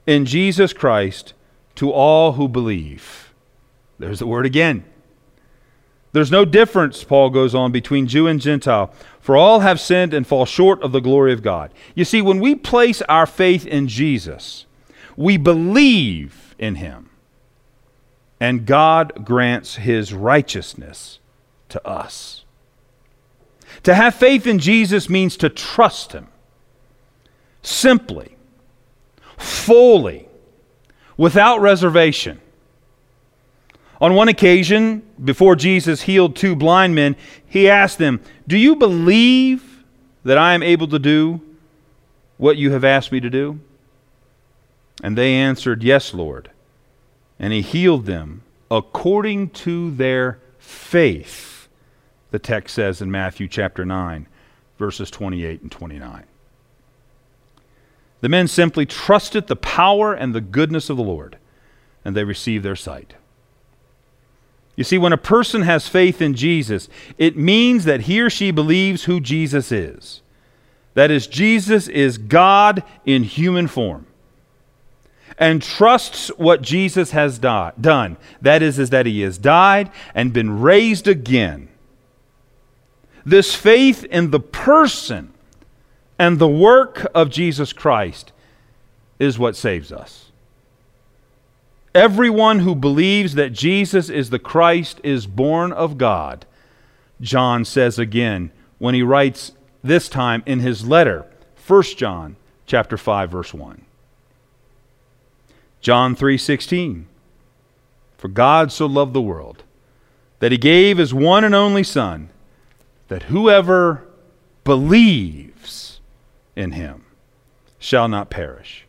In 0.07 0.25
Jesus 0.25 0.71
Christ 0.71 1.33
to 1.75 1.91
all 1.91 2.33
who 2.33 2.47
believe. 2.47 3.33
There's 3.99 4.19
the 4.19 4.27
word 4.27 4.45
again. 4.45 4.85
There's 6.13 6.31
no 6.31 6.45
difference, 6.45 7.03
Paul 7.03 7.29
goes 7.29 7.53
on, 7.53 7.73
between 7.73 8.07
Jew 8.07 8.25
and 8.25 8.39
Gentile, 8.39 8.93
for 9.19 9.35
all 9.35 9.59
have 9.59 9.81
sinned 9.81 10.13
and 10.13 10.25
fall 10.25 10.45
short 10.45 10.81
of 10.81 10.93
the 10.93 11.01
glory 11.01 11.33
of 11.33 11.43
God. 11.43 11.73
You 11.93 12.05
see, 12.05 12.21
when 12.21 12.39
we 12.39 12.55
place 12.55 13.01
our 13.09 13.25
faith 13.25 13.67
in 13.67 13.89
Jesus, 13.89 14.65
we 15.17 15.35
believe 15.35 16.55
in 16.57 16.75
him, 16.75 17.09
and 18.39 18.65
God 18.65 19.25
grants 19.25 19.75
his 19.75 20.13
righteousness 20.13 21.19
to 21.67 21.85
us. 21.85 22.44
To 23.85 23.93
have 23.93 24.15
faith 24.15 24.47
in 24.47 24.57
Jesus 24.57 25.09
means 25.09 25.37
to 25.37 25.49
trust 25.49 26.11
Him 26.11 26.27
simply, 27.61 28.35
fully, 29.37 30.27
without 31.17 31.61
reservation. 31.61 32.41
On 34.01 34.15
one 34.15 34.27
occasion, 34.27 35.03
before 35.23 35.55
Jesus 35.55 36.01
healed 36.01 36.35
two 36.35 36.55
blind 36.55 36.95
men, 36.95 37.15
he 37.47 37.69
asked 37.69 37.99
them, 37.99 38.21
Do 38.47 38.57
you 38.57 38.75
believe 38.75 39.83
that 40.23 40.37
I 40.37 40.53
am 40.53 40.63
able 40.63 40.87
to 40.87 40.99
do 40.99 41.41
what 42.37 42.57
you 42.57 42.71
have 42.71 42.83
asked 42.83 43.11
me 43.11 43.19
to 43.19 43.29
do? 43.29 43.59
And 45.03 45.15
they 45.15 45.35
answered, 45.35 45.83
Yes, 45.83 46.11
Lord. 46.11 46.49
And 47.37 47.53
he 47.53 47.61
healed 47.61 48.07
them 48.07 48.41
according 48.71 49.51
to 49.51 49.91
their 49.91 50.39
faith 50.57 51.54
the 52.35 52.39
text 52.39 52.75
says 52.75 53.01
in 53.01 53.09
Matthew 53.09 53.47
chapter 53.47 53.85
9, 53.85 54.27
verses 54.77 55.09
28 55.09 55.61
and 55.61 55.71
29. 55.71 56.25
The 58.19 58.27
men 58.27 58.49
simply 58.49 58.85
trusted 58.85 59.47
the 59.47 59.55
power 59.55 60.13
and 60.13 60.35
the 60.35 60.41
goodness 60.41 60.89
of 60.89 60.97
the 60.97 61.03
Lord, 61.03 61.37
and 62.03 62.13
they 62.13 62.25
received 62.25 62.65
their 62.65 62.75
sight. 62.75 63.13
You 64.75 64.83
see, 64.83 64.97
when 64.97 65.13
a 65.13 65.17
person 65.17 65.61
has 65.61 65.87
faith 65.87 66.21
in 66.21 66.33
Jesus, 66.33 66.89
it 67.17 67.37
means 67.37 67.85
that 67.85 68.01
he 68.01 68.19
or 68.19 68.29
she 68.29 68.51
believes 68.51 69.05
who 69.05 69.21
Jesus 69.21 69.71
is. 69.71 70.21
that 70.93 71.09
is, 71.11 71.27
Jesus 71.27 71.87
is 71.87 72.17
God 72.17 72.83
in 73.05 73.23
human 73.23 73.67
form, 73.67 74.07
and 75.37 75.61
trusts 75.61 76.27
what 76.35 76.61
Jesus 76.61 77.11
has 77.11 77.39
done, 77.39 78.17
that 78.41 78.61
is, 78.61 78.77
is 78.77 78.89
that 78.89 79.05
he 79.05 79.21
has 79.21 79.37
died 79.37 79.89
and 80.13 80.33
been 80.33 80.59
raised 80.59 81.07
again, 81.07 81.69
this 83.25 83.55
faith 83.55 84.03
in 84.05 84.31
the 84.31 84.39
person 84.39 85.33
and 86.19 86.37
the 86.37 86.47
work 86.47 87.07
of 87.13 87.29
Jesus 87.29 87.73
Christ 87.73 88.31
is 89.19 89.39
what 89.39 89.55
saves 89.55 89.91
us. 89.91 90.31
Everyone 91.93 92.59
who 92.59 92.75
believes 92.75 93.35
that 93.35 93.53
Jesus 93.53 94.09
is 94.09 94.29
the 94.29 94.39
Christ 94.39 94.99
is 95.03 95.27
born 95.27 95.71
of 95.71 95.97
God, 95.97 96.45
John 97.21 97.65
says 97.65 97.97
again 97.97 98.51
when 98.77 98.93
he 98.93 99.01
writes 99.01 99.53
this 99.83 100.09
time 100.09 100.43
in 100.45 100.59
his 100.59 100.85
letter, 100.85 101.25
1 101.65 101.83
John 101.95 102.35
chapter 102.65 102.97
5 102.97 103.31
verse 103.31 103.53
1. 103.53 103.85
John 105.79 106.15
3:16 106.15 107.05
For 108.17 108.27
God 108.27 108.71
so 108.71 108.85
loved 108.87 109.13
the 109.13 109.21
world 109.21 109.63
that 110.39 110.51
he 110.51 110.57
gave 110.57 110.97
his 110.97 111.13
one 111.13 111.43
and 111.43 111.55
only 111.55 111.83
son 111.83 112.29
that 113.07 113.23
whoever 113.23 114.07
believes 114.63 115.99
in 116.55 116.71
him 116.71 117.05
shall 117.79 118.07
not 118.07 118.29
perish 118.29 118.85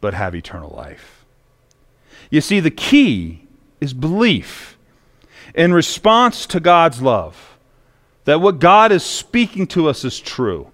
but 0.00 0.14
have 0.14 0.34
eternal 0.34 0.70
life. 0.76 1.24
You 2.28 2.40
see, 2.40 2.60
the 2.60 2.70
key 2.70 3.46
is 3.80 3.94
belief 3.94 4.76
in 5.54 5.72
response 5.72 6.46
to 6.46 6.60
God's 6.60 7.00
love 7.00 7.56
that 8.24 8.40
what 8.40 8.58
God 8.58 8.92
is 8.92 9.02
speaking 9.02 9.66
to 9.68 9.88
us 9.88 10.04
is 10.04 10.20
true, 10.20 10.70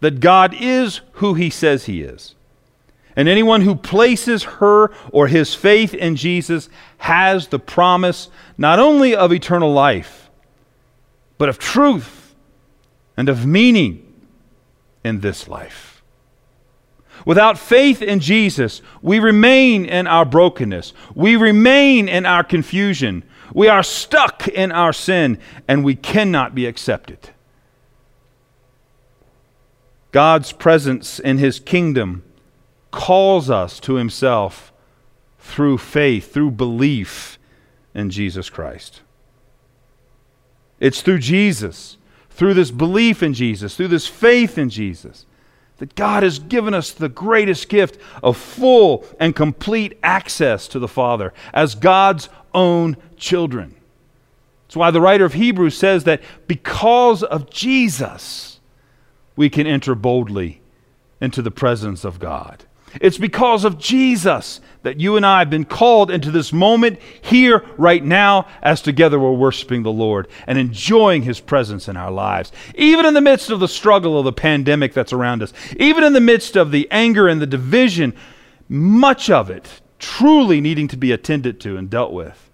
that 0.00 0.20
God 0.20 0.54
is 0.58 1.00
who 1.12 1.34
He 1.34 1.50
says 1.50 1.86
He 1.86 2.02
is. 2.02 2.34
And 3.14 3.28
anyone 3.28 3.62
who 3.62 3.74
places 3.74 4.44
her 4.44 4.92
or 5.10 5.26
his 5.26 5.52
faith 5.52 5.92
in 5.92 6.14
Jesus 6.14 6.68
has 6.98 7.48
the 7.48 7.58
promise 7.58 8.28
not 8.56 8.78
only 8.78 9.14
of 9.16 9.32
eternal 9.32 9.72
life, 9.72 10.27
but 11.38 11.48
of 11.48 11.58
truth 11.58 12.34
and 13.16 13.28
of 13.28 13.46
meaning 13.46 14.04
in 15.04 15.20
this 15.20 15.48
life. 15.48 16.02
Without 17.24 17.58
faith 17.58 18.00
in 18.02 18.20
Jesus, 18.20 18.80
we 19.02 19.18
remain 19.18 19.84
in 19.84 20.06
our 20.06 20.24
brokenness. 20.24 20.92
We 21.14 21.36
remain 21.36 22.08
in 22.08 22.26
our 22.26 22.44
confusion. 22.44 23.24
We 23.52 23.68
are 23.68 23.82
stuck 23.82 24.46
in 24.46 24.70
our 24.70 24.92
sin, 24.92 25.38
and 25.66 25.84
we 25.84 25.94
cannot 25.94 26.54
be 26.54 26.66
accepted. 26.66 27.30
God's 30.12 30.52
presence 30.52 31.18
in 31.18 31.38
His 31.38 31.60
kingdom 31.60 32.22
calls 32.90 33.50
us 33.50 33.80
to 33.80 33.96
Himself 33.96 34.72
through 35.38 35.78
faith, 35.78 36.32
through 36.32 36.52
belief 36.52 37.38
in 37.94 38.10
Jesus 38.10 38.48
Christ. 38.48 39.02
It's 40.80 41.02
through 41.02 41.18
Jesus, 41.18 41.96
through 42.30 42.54
this 42.54 42.70
belief 42.70 43.22
in 43.22 43.34
Jesus, 43.34 43.76
through 43.76 43.88
this 43.88 44.06
faith 44.06 44.58
in 44.58 44.70
Jesus, 44.70 45.26
that 45.78 45.94
God 45.94 46.22
has 46.22 46.38
given 46.38 46.74
us 46.74 46.90
the 46.90 47.08
greatest 47.08 47.68
gift 47.68 48.00
of 48.22 48.36
full 48.36 49.04
and 49.20 49.34
complete 49.34 49.98
access 50.02 50.68
to 50.68 50.78
the 50.78 50.88
Father 50.88 51.32
as 51.52 51.74
God's 51.74 52.28
own 52.54 52.96
children. 53.16 53.74
That's 54.66 54.76
why 54.76 54.90
the 54.90 55.00
writer 55.00 55.24
of 55.24 55.34
Hebrews 55.34 55.76
says 55.76 56.04
that 56.04 56.20
because 56.46 57.22
of 57.22 57.48
Jesus, 57.50 58.60
we 59.34 59.48
can 59.48 59.66
enter 59.66 59.94
boldly 59.94 60.60
into 61.20 61.42
the 61.42 61.50
presence 61.50 62.04
of 62.04 62.18
God. 62.18 62.64
It's 63.00 63.18
because 63.18 63.64
of 63.64 63.78
Jesus 63.78 64.60
that 64.88 64.98
you 64.98 65.18
and 65.18 65.26
I 65.26 65.40
have 65.40 65.50
been 65.50 65.66
called 65.66 66.10
into 66.10 66.30
this 66.30 66.50
moment 66.50 66.98
here, 67.20 67.62
right 67.76 68.02
now, 68.02 68.46
as 68.62 68.80
together 68.80 69.20
we're 69.20 69.32
worshiping 69.32 69.82
the 69.82 69.92
Lord 69.92 70.28
and 70.46 70.56
enjoying 70.56 71.24
His 71.24 71.40
presence 71.40 71.88
in 71.88 71.96
our 71.98 72.10
lives. 72.10 72.52
Even 72.74 73.04
in 73.04 73.12
the 73.12 73.20
midst 73.20 73.50
of 73.50 73.60
the 73.60 73.68
struggle 73.68 74.18
of 74.18 74.24
the 74.24 74.32
pandemic 74.32 74.94
that's 74.94 75.12
around 75.12 75.42
us, 75.42 75.52
even 75.76 76.04
in 76.04 76.14
the 76.14 76.22
midst 76.22 76.56
of 76.56 76.70
the 76.70 76.88
anger 76.90 77.28
and 77.28 77.38
the 77.38 77.46
division, 77.46 78.14
much 78.66 79.28
of 79.28 79.50
it 79.50 79.82
truly 79.98 80.58
needing 80.58 80.88
to 80.88 80.96
be 80.96 81.12
attended 81.12 81.60
to 81.60 81.76
and 81.76 81.90
dealt 81.90 82.14
with. 82.14 82.50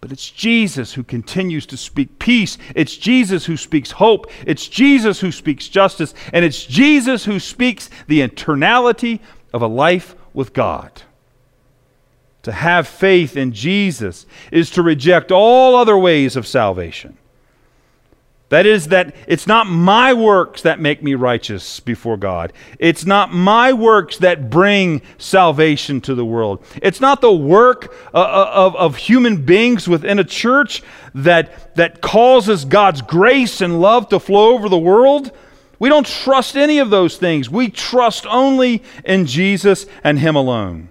But 0.00 0.10
it's 0.10 0.28
Jesus 0.28 0.94
who 0.94 1.04
continues 1.04 1.66
to 1.66 1.76
speak 1.76 2.18
peace. 2.18 2.58
It's 2.74 2.96
Jesus 2.96 3.46
who 3.46 3.56
speaks 3.56 3.92
hope. 3.92 4.28
It's 4.44 4.66
Jesus 4.66 5.20
who 5.20 5.30
speaks 5.30 5.68
justice. 5.68 6.14
And 6.32 6.44
it's 6.44 6.66
Jesus 6.66 7.24
who 7.24 7.38
speaks 7.38 7.90
the 8.08 8.26
eternality 8.26 9.20
of 9.52 9.62
a 9.62 9.68
life 9.68 10.16
with 10.34 10.52
God. 10.52 11.02
To 12.44 12.52
have 12.52 12.86
faith 12.86 13.36
in 13.36 13.52
Jesus 13.52 14.26
is 14.52 14.70
to 14.70 14.82
reject 14.82 15.32
all 15.32 15.74
other 15.74 15.98
ways 15.98 16.36
of 16.36 16.46
salvation. 16.46 17.16
That 18.50 18.66
is, 18.66 18.88
that 18.88 19.16
it's 19.26 19.46
not 19.46 19.66
my 19.66 20.12
works 20.12 20.62
that 20.62 20.78
make 20.78 21.02
me 21.02 21.14
righteous 21.14 21.80
before 21.80 22.18
God. 22.18 22.52
It's 22.78 23.06
not 23.06 23.32
my 23.32 23.72
works 23.72 24.18
that 24.18 24.50
bring 24.50 25.00
salvation 25.16 26.02
to 26.02 26.14
the 26.14 26.24
world. 26.24 26.64
It's 26.82 27.00
not 27.00 27.22
the 27.22 27.32
work 27.32 27.92
uh, 28.12 28.18
uh, 28.18 28.50
of, 28.52 28.76
of 28.76 28.96
human 28.96 29.44
beings 29.44 29.88
within 29.88 30.18
a 30.18 30.24
church 30.24 30.82
that, 31.14 31.74
that 31.76 32.02
causes 32.02 32.66
God's 32.66 33.00
grace 33.00 33.62
and 33.62 33.80
love 33.80 34.10
to 34.10 34.20
flow 34.20 34.54
over 34.54 34.68
the 34.68 34.78
world. 34.78 35.32
We 35.78 35.88
don't 35.88 36.06
trust 36.06 36.56
any 36.56 36.78
of 36.78 36.90
those 36.90 37.16
things. 37.16 37.48
We 37.48 37.70
trust 37.70 38.26
only 38.26 38.82
in 39.04 39.24
Jesus 39.24 39.86
and 40.04 40.18
Him 40.18 40.36
alone. 40.36 40.90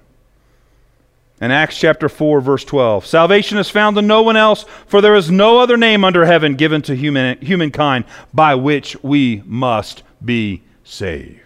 In 1.43 1.51
Acts 1.51 1.77
chapter 1.77 2.07
4, 2.07 2.39
verse 2.39 2.63
12, 2.63 3.05
salvation 3.05 3.57
is 3.57 3.69
found 3.69 3.97
in 3.97 4.07
no 4.07 4.21
one 4.21 4.37
else, 4.37 4.63
for 4.87 5.01
there 5.01 5.13
is 5.13 5.29
no 5.29 5.59
other 5.59 5.75
name 5.75 6.05
under 6.05 6.23
heaven 6.23 6.55
given 6.55 6.81
to 6.83 6.95
human, 6.95 7.37
humankind 7.41 8.05
by 8.33 8.55
which 8.55 8.95
we 9.03 9.43
must 9.45 10.03
be 10.23 10.61
saved. 10.85 11.41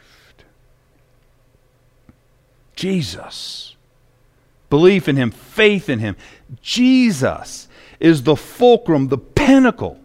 Jesus. 2.76 3.76
Belief 4.70 5.08
in 5.08 5.16
Him, 5.16 5.32
faith 5.32 5.90
in 5.90 5.98
Him. 5.98 6.16
Jesus 6.62 7.68
is 8.00 8.22
the 8.22 8.36
fulcrum, 8.36 9.08
the 9.08 9.18
pinnacle 9.18 10.00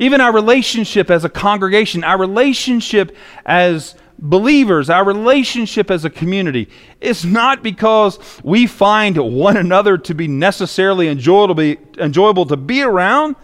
even 0.00 0.22
our 0.22 0.32
relationship 0.32 1.10
as 1.10 1.26
a 1.26 1.28
congregation, 1.28 2.02
our 2.04 2.18
relationship 2.18 3.14
as 3.44 3.94
believers, 4.20 4.90
our 4.90 5.04
relationship 5.04 5.90
as 5.90 6.04
a 6.04 6.10
community, 6.10 6.68
is 7.00 7.24
not 7.24 7.62
because 7.62 8.18
we 8.44 8.66
find 8.66 9.16
one 9.16 9.56
another 9.56 9.96
to 9.98 10.14
be 10.14 10.28
necessarily 10.28 11.08
enjoyable 11.08 11.54
to 11.54 11.54
be, 11.54 11.78
enjoyable 11.98 12.46
to 12.46 12.56
be 12.56 12.82
around, 12.82 13.34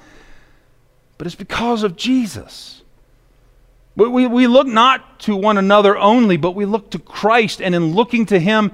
but 1.18 1.26
it's 1.26 1.36
because 1.36 1.82
of 1.82 1.96
Jesus. 1.96 2.82
We, 3.96 4.08
we, 4.08 4.26
we 4.26 4.46
look 4.46 4.66
not 4.66 5.20
to 5.20 5.34
one 5.34 5.56
another 5.56 5.96
only, 5.96 6.36
but 6.36 6.52
we 6.52 6.66
look 6.66 6.90
to 6.90 6.98
Christ, 6.98 7.62
and 7.62 7.74
in 7.74 7.94
looking 7.94 8.26
to 8.26 8.38
Him, 8.38 8.72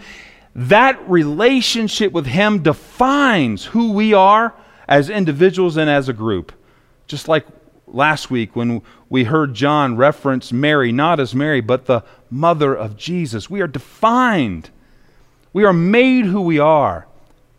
that 0.54 1.08
relationship 1.08 2.12
with 2.12 2.26
Him 2.26 2.62
defines 2.62 3.64
who 3.64 3.92
we 3.92 4.12
are 4.12 4.52
as 4.88 5.08
individuals 5.08 5.76
and 5.76 5.88
as 5.88 6.08
a 6.08 6.12
group. 6.12 6.52
Just 7.06 7.28
like 7.28 7.46
last 7.92 8.30
week 8.30 8.56
when 8.56 8.82
we 9.08 9.24
heard 9.24 9.54
John 9.54 9.96
reference 9.96 10.52
Mary, 10.52 10.92
not 10.92 11.20
as 11.20 11.34
Mary, 11.34 11.60
but 11.60 11.86
the 11.86 12.02
mother 12.30 12.74
of 12.74 12.96
Jesus. 12.96 13.50
We 13.50 13.60
are 13.60 13.68
defined, 13.68 14.70
we 15.52 15.64
are 15.64 15.72
made 15.72 16.26
who 16.26 16.40
we 16.40 16.58
are 16.58 17.06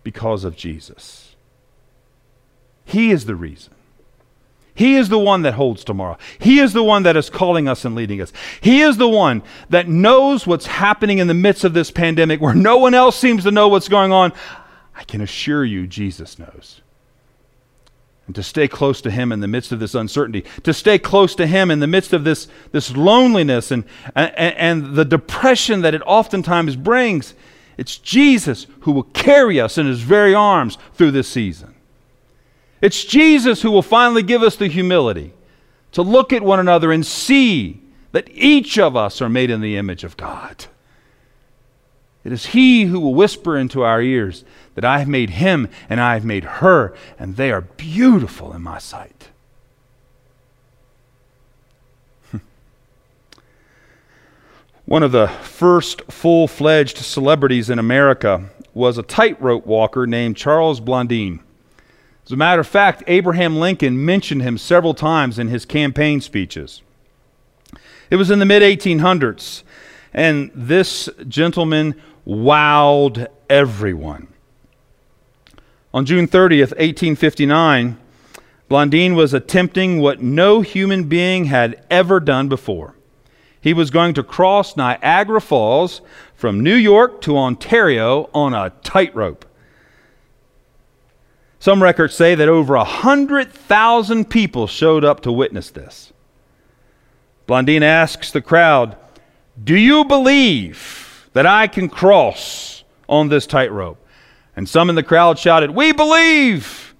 because 0.04 0.43
of 0.43 0.56
Jesus. 0.56 1.36
He 2.86 3.12
is 3.12 3.26
the 3.26 3.36
reason. 3.36 3.74
He 4.76 4.96
is 4.96 5.10
the 5.10 5.19
one 5.19 5.43
that 5.43 5.54
holds 5.54 5.84
tomorrow. 5.84 6.17
He 6.39 6.60
is 6.60 6.74
the 6.74 6.84
one 6.84 7.04
that 7.04 7.15
is 7.15 7.30
calling 7.30 7.67
us 7.67 7.86
and 7.86 7.93
leading 7.93 8.19
us. 8.19 8.34
He 8.60 8.82
is 8.82 8.98
the 8.98 9.08
one 9.08 9.43
that 9.69 9.88
knows 9.88 10.48
what's 10.48 10.65
happening 10.65 11.19
in 11.19 11.28
the 11.28 11.36
midst 11.36 11.63
of 11.63 11.76
this 11.76 11.91
pandemic 11.91 12.41
where 12.41 12.56
no 12.56 12.78
one 12.78 12.96
else 12.96 13.15
seems 13.15 13.43
to 13.43 13.52
know 13.52 13.67
what's 13.67 13.88
going 13.88 14.12
on. 14.12 14.34
I 14.96 15.04
can 15.04 15.22
assure 15.22 15.63
you, 15.63 15.86
Jesus 15.86 16.39
knows 16.39 16.82
and 18.26 18.36
to 18.36 18.44
stay 18.44 18.68
close 18.68 19.02
to 19.02 19.12
Him 19.12 19.32
in 19.32 19.42
the 19.42 19.48
midst 19.48 19.72
of 19.72 19.80
this 19.80 19.96
uncertainty, 19.96 20.46
to 20.64 20.74
stay 20.74 20.98
close 20.98 21.36
to 21.36 21.46
Him 21.46 21.70
in 21.70 21.80
the 21.80 21.88
midst 21.88 22.14
of 22.14 22.24
this, 22.24 22.48
this 22.72 22.96
loneliness 22.96 23.72
and, 23.72 23.84
and, 24.16 24.34
and 24.36 24.96
the 24.96 25.06
depression 25.06 25.82
that 25.82 25.94
it 25.94 26.02
oftentimes 26.06 26.76
brings. 26.76 27.34
It's 27.78 27.98
Jesus 27.98 28.68
who 28.82 28.92
will 28.92 29.04
carry 29.04 29.60
us 29.60 29.78
in 29.78 29.88
His 29.88 30.02
very 30.02 30.34
arms 30.34 30.78
through 30.94 31.12
this 31.12 31.28
season. 31.28 31.74
It's 32.82 33.04
Jesus 33.04 33.62
who 33.62 33.72
will 33.72 33.82
finally 33.82 34.24
give 34.24 34.44
us 34.44 34.56
the 34.56 34.68
humility 34.68 35.34
to 35.94 36.02
look 36.02 36.34
at 36.34 36.44
one 36.44 36.60
another 36.60 36.92
and 36.92 37.06
see 37.06 37.82
that 38.12 38.30
each 38.32 38.78
of 38.78 38.96
us 38.96 39.22
are 39.22 39.30
made 39.30 39.50
in 39.50 39.62
the 39.62 39.76
image 39.76 40.04
of 40.04 40.18
God. 40.18 40.66
It 42.24 42.32
is 42.32 42.48
He 42.48 42.84
who 42.84 43.00
will 43.00 43.14
whisper 43.14 43.58
into 43.58 43.84
our 43.84 44.02
ears 44.02 44.44
that 44.76 44.86
I 44.86 45.00
have 45.00 45.08
made 45.08 45.32
him 45.32 45.70
and 45.90 46.00
I 46.02 46.14
have 46.14 46.26
made 46.26 46.44
her, 46.44 46.94
and 47.20 47.36
they 47.36 47.52
are 47.52 47.62
beautiful 47.62 48.54
in 48.54 48.62
my 48.62 48.78
sight. 48.80 49.30
One 54.86 55.04
of 55.04 55.12
the 55.12 55.28
first 55.28 56.04
full 56.12 56.48
fledged 56.48 56.98
celebrities 56.98 57.70
in 57.70 57.80
America 57.80 58.50
was 58.74 58.98
a 58.98 59.04
tightrope 59.04 59.66
walker 59.66 60.08
named 60.08 60.36
Charles 60.36 60.80
Blondin. 60.80 61.40
As 62.26 62.32
a 62.32 62.38
matter 62.38 62.62
of 62.62 62.68
fact, 62.68 63.04
Abraham 63.08 63.58
Lincoln 63.58 64.04
mentioned 64.04 64.42
him 64.42 64.58
several 64.58 64.94
times 64.94 65.38
in 65.38 65.50
his 65.50 65.66
campaign 65.66 66.22
speeches. 66.22 66.82
It 68.10 68.16
was 68.16 68.32
in 68.32 68.40
the 68.40 68.46
mid 68.46 68.64
1800s, 68.64 69.64
and 70.14 70.52
this 70.56 71.10
gentleman 71.28 72.02
wowed 72.26 73.28
everyone. 73.50 74.33
On 75.94 76.06
June 76.06 76.28
30th, 76.28 76.72
1859, 76.72 77.98
Blondin 78.68 79.14
was 79.14 79.34
attempting 79.34 80.00
what 80.00 80.24
no 80.24 80.62
human 80.62 81.04
being 81.04 81.46
had 81.46 81.86
ever 81.92 82.20
done 82.20 82.50
before. 82.50 82.96
He 83.62 83.74
was 83.74 83.92
going 83.92 84.16
to 84.16 84.24
cross 84.24 84.76
Niagara 84.76 85.40
Falls 85.40 86.02
from 86.36 86.62
New 86.62 86.76
York 86.76 87.22
to 87.22 87.38
Ontario 87.38 88.30
on 88.34 88.56
a 88.56 88.72
tightrope. 88.84 89.46
Some 91.60 91.82
records 91.82 92.16
say 92.16 92.34
that 92.36 92.50
over 92.50 92.76
100,000 92.76 94.30
people 94.30 94.66
showed 94.68 95.06
up 95.06 95.22
to 95.22 95.32
witness 95.32 95.70
this. 95.70 96.12
Blondin 97.46 97.84
asks 97.84 98.32
the 98.32 98.42
crowd, 98.42 98.98
Do 99.64 99.78
you 99.78 100.04
believe 100.04 101.30
that 101.34 101.46
I 101.46 101.68
can 101.68 101.88
cross 101.88 102.84
on 103.08 103.30
this 103.30 103.46
tightrope? 103.46 104.03
And 104.56 104.70
some 104.70 104.89
in 104.89 104.96
the 104.96 105.04
crowd 105.04 105.39
shouted, 105.39 105.72
We 105.72 105.92
believe. 105.92 106.96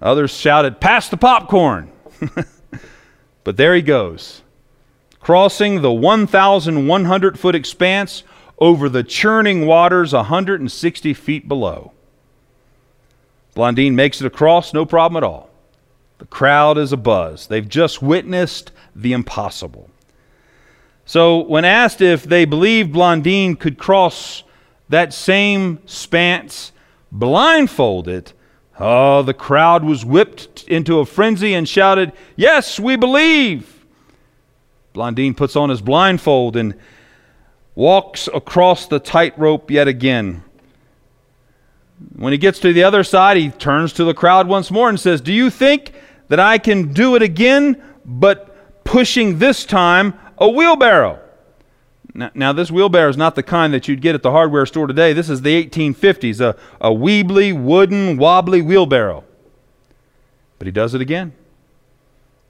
Others 0.00 0.32
shouted, 0.36 0.80
Pass 0.80 1.08
the 1.08 1.16
popcorn. 1.16 1.90
but 3.44 3.56
there 3.56 3.74
he 3.74 3.82
goes, 3.82 4.42
crossing 5.20 5.82
the 5.82 5.92
1,100 5.92 7.38
foot 7.38 7.54
expanse 7.54 8.22
over 8.58 8.88
the 8.88 9.02
churning 9.02 9.66
waters 9.66 10.12
160 10.12 11.14
feet 11.14 11.48
below. 11.48 11.92
Blondine 13.54 13.94
makes 13.94 14.20
it 14.20 14.26
across, 14.26 14.72
no 14.72 14.84
problem 14.84 15.22
at 15.22 15.26
all. 15.26 15.50
The 16.18 16.26
crowd 16.26 16.78
is 16.78 16.92
abuzz. 16.92 17.48
They've 17.48 17.68
just 17.68 18.02
witnessed 18.02 18.72
the 18.94 19.12
impossible. 19.12 19.90
So, 21.04 21.40
when 21.40 21.64
asked 21.64 22.00
if 22.00 22.24
they 22.24 22.44
believed 22.44 22.92
Blondine 22.92 23.56
could 23.56 23.78
cross 23.78 24.42
that 24.88 25.12
same 25.12 25.80
spans 25.86 26.72
blindfolded, 27.14 28.32
oh, 28.78 29.22
the 29.22 29.32
crowd 29.32 29.84
was 29.84 30.04
whipped 30.04 30.64
into 30.64 30.98
a 30.98 31.06
frenzy 31.06 31.54
and 31.54 31.66
shouted, 31.66 32.12
Yes, 32.36 32.78
we 32.78 32.96
believe. 32.96 33.86
Blondin 34.92 35.34
puts 35.34 35.56
on 35.56 35.70
his 35.70 35.80
blindfold 35.80 36.56
and 36.56 36.74
walks 37.74 38.28
across 38.32 38.86
the 38.86 39.00
tightrope 39.00 39.70
yet 39.70 39.88
again. 39.88 40.42
When 42.16 42.32
he 42.32 42.38
gets 42.38 42.58
to 42.60 42.72
the 42.72 42.84
other 42.84 43.02
side, 43.02 43.36
he 43.36 43.50
turns 43.50 43.92
to 43.94 44.04
the 44.04 44.14
crowd 44.14 44.46
once 44.46 44.70
more 44.70 44.88
and 44.88 44.98
says, 44.98 45.20
Do 45.20 45.32
you 45.32 45.50
think 45.50 45.92
that 46.28 46.40
I 46.40 46.58
can 46.58 46.92
do 46.92 47.16
it 47.16 47.22
again, 47.22 47.82
but 48.04 48.84
pushing 48.84 49.38
this 49.38 49.64
time 49.64 50.14
a 50.38 50.48
wheelbarrow? 50.48 51.23
Now, 52.16 52.30
now, 52.32 52.52
this 52.52 52.70
wheelbarrow 52.70 53.08
is 53.08 53.16
not 53.16 53.34
the 53.34 53.42
kind 53.42 53.74
that 53.74 53.88
you'd 53.88 54.00
get 54.00 54.14
at 54.14 54.22
the 54.22 54.30
hardware 54.30 54.66
store 54.66 54.86
today. 54.86 55.12
This 55.12 55.28
is 55.28 55.42
the 55.42 55.66
1850s, 55.66 56.40
a, 56.40 56.56
a 56.80 56.90
weebly, 56.90 57.52
wooden, 57.52 58.16
wobbly 58.16 58.62
wheelbarrow. 58.62 59.24
But 60.58 60.66
he 60.66 60.70
does 60.70 60.94
it 60.94 61.00
again. 61.00 61.32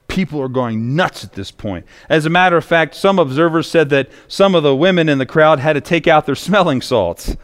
People 0.07 0.41
are 0.43 0.49
going 0.49 0.95
nuts 0.95 1.25
at 1.25 1.33
this 1.33 1.51
point. 1.51 1.87
As 2.11 2.27
a 2.27 2.31
matter 2.31 2.59
of 2.59 2.65
fact, 2.65 2.95
some 2.95 3.19
observers 3.19 3.69
said 3.69 3.89
that 3.89 4.11
some 4.29 4.55
of 4.55 4.63
the 4.63 4.77
women 4.77 5.09
in 5.09 5.17
the 5.17 5.25
crowd 5.25 5.61
had 5.61 5.73
to 5.73 5.81
take 5.81 6.07
out 6.07 6.27
their 6.27 6.35
smelling 6.35 6.83
salts. 6.83 7.35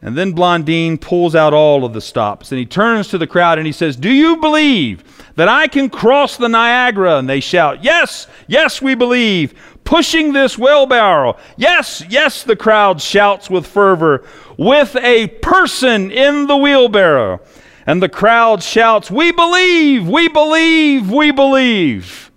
And 0.00 0.16
then 0.16 0.32
Blondine 0.32 0.98
pulls 0.98 1.34
out 1.34 1.52
all 1.52 1.84
of 1.84 1.92
the 1.92 2.00
stops 2.00 2.52
and 2.52 2.58
he 2.58 2.66
turns 2.66 3.08
to 3.08 3.18
the 3.18 3.26
crowd 3.26 3.58
and 3.58 3.66
he 3.66 3.72
says, 3.72 3.96
Do 3.96 4.10
you 4.12 4.36
believe 4.36 5.02
that 5.34 5.48
I 5.48 5.66
can 5.66 5.90
cross 5.90 6.36
the 6.36 6.48
Niagara? 6.48 7.18
And 7.18 7.28
they 7.28 7.40
shout, 7.40 7.82
Yes, 7.82 8.28
yes, 8.46 8.80
we 8.80 8.94
believe. 8.94 9.54
Pushing 9.88 10.34
this 10.34 10.58
wheelbarrow. 10.58 11.38
Yes, 11.56 12.04
yes, 12.10 12.44
the 12.44 12.56
crowd 12.56 13.00
shouts 13.00 13.48
with 13.48 13.66
fervor, 13.66 14.22
with 14.58 14.94
a 14.96 15.28
person 15.28 16.10
in 16.10 16.46
the 16.46 16.58
wheelbarrow. 16.58 17.40
And 17.86 18.02
the 18.02 18.10
crowd 18.10 18.62
shouts, 18.62 19.10
We 19.10 19.32
believe, 19.32 20.06
we 20.06 20.28
believe, 20.28 21.10
we 21.10 21.30
believe. 21.30 22.30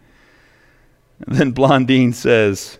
And 1.27 1.35
then 1.35 1.51
Blondine 1.51 2.13
says, 2.13 2.79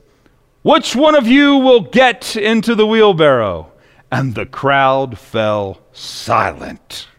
Which 0.62 0.96
one 0.96 1.16
of 1.16 1.28
you 1.28 1.58
will 1.58 1.82
get 1.82 2.38
into 2.38 2.74
the 2.74 2.88
wheelbarrow? 2.88 3.74
and 4.10 4.36
the 4.36 4.46
crowd 4.46 5.20
fell 5.20 5.82
silent. 5.92 7.10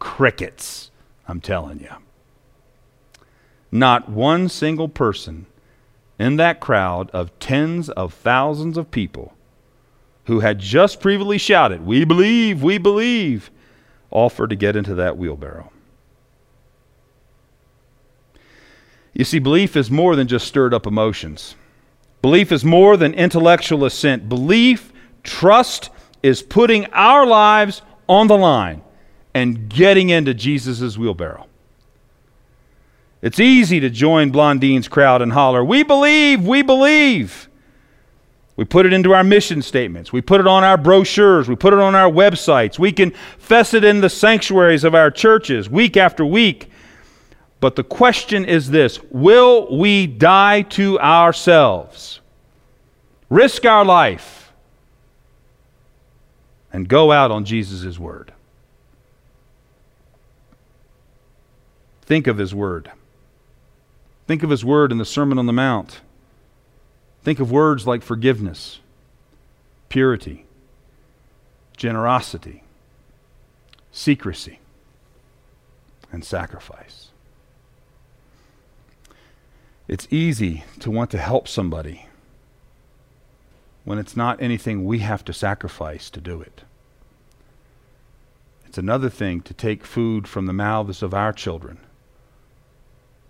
Crickets, 0.00 0.90
I'm 1.28 1.40
telling 1.40 1.78
you. 1.78 1.92
Not 3.70 4.08
one 4.08 4.48
single 4.48 4.88
person 4.88 5.46
in 6.18 6.36
that 6.36 6.60
crowd 6.60 7.10
of 7.10 7.36
tens 7.38 7.88
of 7.90 8.12
thousands 8.12 8.76
of 8.76 8.90
people 8.90 9.34
who 10.24 10.40
had 10.40 10.58
just 10.58 11.00
previously 11.00 11.38
shouted, 11.38 11.84
We 11.84 12.04
believe, 12.04 12.62
we 12.62 12.78
believe, 12.78 13.50
offered 14.10 14.50
to 14.50 14.56
get 14.56 14.76
into 14.76 14.94
that 14.94 15.16
wheelbarrow. 15.16 15.72
You 19.14 19.24
see, 19.24 19.38
belief 19.38 19.76
is 19.76 19.90
more 19.90 20.14
than 20.14 20.28
just 20.28 20.46
stirred 20.46 20.72
up 20.72 20.86
emotions. 20.86 21.56
Belief 22.22 22.52
is 22.52 22.64
more 22.64 22.96
than 22.96 23.14
intellectual 23.14 23.84
assent. 23.84 24.28
Belief 24.28 24.92
Trust 25.24 25.90
is 26.22 26.40
putting 26.40 26.86
our 26.86 27.26
lives 27.26 27.82
on 28.08 28.28
the 28.28 28.36
line 28.38 28.82
and 29.34 29.68
getting 29.68 30.08
into 30.08 30.32
Jesus' 30.32 30.96
wheelbarrow. 30.96 31.47
It's 33.20 33.40
easy 33.40 33.80
to 33.80 33.90
join 33.90 34.30
Blondine's 34.30 34.88
crowd 34.88 35.22
and 35.22 35.32
holler, 35.32 35.64
We 35.64 35.82
believe, 35.82 36.46
we 36.46 36.62
believe. 36.62 37.48
We 38.56 38.64
put 38.64 38.86
it 38.86 38.92
into 38.92 39.12
our 39.14 39.22
mission 39.22 39.62
statements. 39.62 40.12
We 40.12 40.20
put 40.20 40.40
it 40.40 40.46
on 40.48 40.64
our 40.64 40.76
brochures. 40.76 41.48
We 41.48 41.54
put 41.54 41.72
it 41.72 41.78
on 41.78 41.94
our 41.94 42.10
websites. 42.10 42.78
We 42.78 42.90
confess 42.90 43.72
it 43.72 43.84
in 43.84 44.00
the 44.00 44.10
sanctuaries 44.10 44.82
of 44.82 44.96
our 44.96 45.12
churches 45.12 45.70
week 45.70 45.96
after 45.96 46.24
week. 46.24 46.70
But 47.60 47.76
the 47.76 47.84
question 47.84 48.44
is 48.44 48.70
this 48.70 48.98
Will 49.10 49.78
we 49.78 50.06
die 50.06 50.62
to 50.62 50.98
ourselves? 50.98 52.20
Risk 53.30 53.64
our 53.64 53.84
life? 53.84 54.38
and 56.72 56.88
go 56.88 57.12
out 57.12 57.30
on 57.30 57.44
Jesus' 57.44 57.98
word. 57.98 58.32
Think 62.02 62.26
of 62.26 62.38
his 62.38 62.54
word. 62.54 62.90
Think 64.28 64.42
of 64.42 64.50
his 64.50 64.62
word 64.62 64.92
in 64.92 64.98
the 64.98 65.06
Sermon 65.06 65.38
on 65.38 65.46
the 65.46 65.54
Mount. 65.54 66.02
Think 67.22 67.40
of 67.40 67.50
words 67.50 67.86
like 67.86 68.02
forgiveness, 68.02 68.78
purity, 69.88 70.44
generosity, 71.78 72.62
secrecy, 73.90 74.58
and 76.12 76.22
sacrifice. 76.22 77.08
It's 79.88 80.06
easy 80.10 80.64
to 80.80 80.90
want 80.90 81.10
to 81.12 81.18
help 81.18 81.48
somebody 81.48 82.06
when 83.84 83.96
it's 83.96 84.14
not 84.14 84.42
anything 84.42 84.84
we 84.84 84.98
have 84.98 85.24
to 85.24 85.32
sacrifice 85.32 86.10
to 86.10 86.20
do 86.20 86.42
it. 86.42 86.64
It's 88.66 88.76
another 88.76 89.08
thing 89.08 89.40
to 89.40 89.54
take 89.54 89.86
food 89.86 90.28
from 90.28 90.44
the 90.44 90.52
mouths 90.52 91.02
of 91.02 91.14
our 91.14 91.32
children 91.32 91.78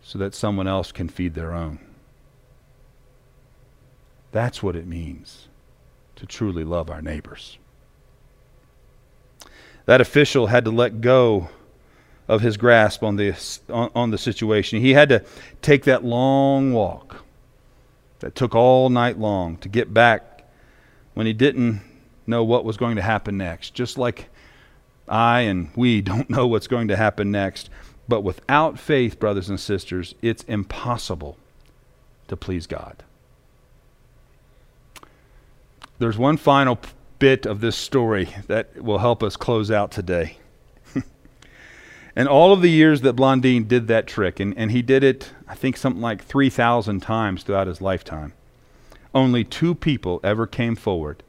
so 0.08 0.18
that 0.18 0.34
someone 0.34 0.66
else 0.66 0.90
can 0.90 1.06
feed 1.06 1.34
their 1.34 1.52
own. 1.52 1.78
That's 4.32 4.62
what 4.62 4.74
it 4.74 4.86
means 4.86 5.48
to 6.16 6.24
truly 6.24 6.64
love 6.64 6.88
our 6.88 7.02
neighbors. 7.02 7.58
That 9.84 10.00
official 10.00 10.46
had 10.46 10.64
to 10.64 10.70
let 10.70 11.02
go 11.02 11.50
of 12.26 12.40
his 12.40 12.56
grasp 12.56 13.02
on 13.02 13.16
the, 13.16 13.34
on, 13.68 13.90
on 13.94 14.10
the 14.10 14.16
situation. 14.16 14.80
He 14.80 14.94
had 14.94 15.10
to 15.10 15.22
take 15.60 15.84
that 15.84 16.06
long 16.06 16.72
walk 16.72 17.22
that 18.20 18.34
took 18.34 18.54
all 18.54 18.88
night 18.88 19.18
long 19.18 19.58
to 19.58 19.68
get 19.68 19.92
back 19.92 20.48
when 21.12 21.26
he 21.26 21.34
didn't 21.34 21.82
know 22.26 22.42
what 22.44 22.64
was 22.64 22.78
going 22.78 22.96
to 22.96 23.02
happen 23.02 23.36
next. 23.36 23.74
Just 23.74 23.98
like 23.98 24.30
I 25.06 25.40
and 25.40 25.68
we 25.76 26.00
don't 26.00 26.30
know 26.30 26.46
what's 26.46 26.66
going 26.66 26.88
to 26.88 26.96
happen 26.96 27.30
next. 27.30 27.68
But 28.08 28.22
without 28.22 28.78
faith, 28.78 29.20
brothers 29.20 29.50
and 29.50 29.60
sisters, 29.60 30.14
it's 30.22 30.42
impossible 30.44 31.36
to 32.28 32.36
please 32.36 32.66
God. 32.66 33.04
There's 35.98 36.16
one 36.16 36.36
final 36.36 36.78
bit 37.18 37.44
of 37.44 37.60
this 37.60 37.76
story 37.76 38.34
that 38.46 38.82
will 38.82 38.98
help 38.98 39.22
us 39.22 39.36
close 39.36 39.70
out 39.70 39.90
today. 39.90 40.38
and 42.16 42.28
all 42.28 42.52
of 42.52 42.62
the 42.62 42.70
years 42.70 43.00
that 43.02 43.14
Blondine 43.14 43.64
did 43.64 43.88
that 43.88 44.06
trick, 44.06 44.40
and, 44.40 44.56
and 44.56 44.70
he 44.70 44.80
did 44.80 45.02
it, 45.02 45.32
I 45.46 45.54
think, 45.54 45.76
something 45.76 46.00
like 46.00 46.22
3,000 46.22 47.00
times 47.00 47.42
throughout 47.42 47.66
his 47.66 47.80
lifetime. 47.80 48.32
only 49.14 49.42
two 49.42 49.74
people 49.74 50.20
ever 50.22 50.46
came 50.46 50.76
forward 50.76 51.22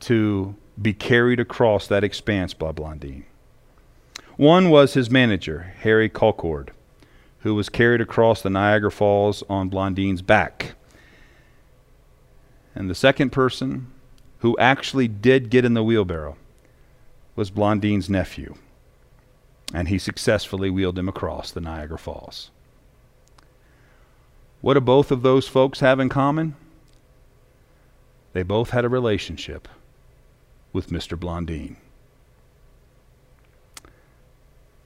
to 0.00 0.56
be 0.80 0.92
carried 0.92 1.38
across 1.38 1.86
that 1.86 2.02
expanse 2.02 2.52
by 2.52 2.72
Blondine. 2.72 3.24
One 4.36 4.68
was 4.68 4.94
his 4.94 5.10
manager, 5.10 5.74
Harry 5.80 6.08
Colcord, 6.08 6.70
who 7.40 7.54
was 7.54 7.68
carried 7.68 8.00
across 8.00 8.42
the 8.42 8.50
Niagara 8.50 8.90
Falls 8.90 9.44
on 9.48 9.68
Blondine's 9.70 10.22
back. 10.22 10.74
And 12.74 12.90
the 12.90 12.96
second 12.96 13.30
person 13.30 13.92
who 14.40 14.58
actually 14.58 15.06
did 15.06 15.50
get 15.50 15.64
in 15.64 15.74
the 15.74 15.84
wheelbarrow 15.84 16.36
was 17.36 17.50
Blondine's 17.50 18.10
nephew. 18.10 18.56
And 19.72 19.88
he 19.88 19.98
successfully 19.98 20.68
wheeled 20.68 20.98
him 20.98 21.08
across 21.08 21.52
the 21.52 21.60
Niagara 21.60 21.98
Falls. 21.98 22.50
What 24.60 24.74
do 24.74 24.80
both 24.80 25.12
of 25.12 25.22
those 25.22 25.46
folks 25.46 25.80
have 25.80 26.00
in 26.00 26.08
common? 26.08 26.56
They 28.32 28.42
both 28.42 28.70
had 28.70 28.84
a 28.84 28.88
relationship 28.88 29.68
with 30.72 30.90
Mr. 30.90 31.18
Blondine. 31.18 31.76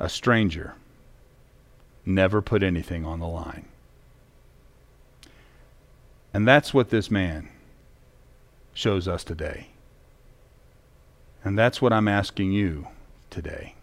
A 0.00 0.08
stranger 0.08 0.74
never 2.04 2.40
put 2.40 2.62
anything 2.62 3.04
on 3.04 3.20
the 3.20 3.26
line. 3.26 3.66
And 6.32 6.46
that's 6.46 6.72
what 6.72 6.90
this 6.90 7.10
man 7.10 7.48
shows 8.72 9.08
us 9.08 9.24
today. 9.24 9.68
And 11.42 11.58
that's 11.58 11.80
what 11.80 11.92
I'm 11.92 12.08
asking 12.08 12.52
you 12.52 12.88
today. 13.30 13.74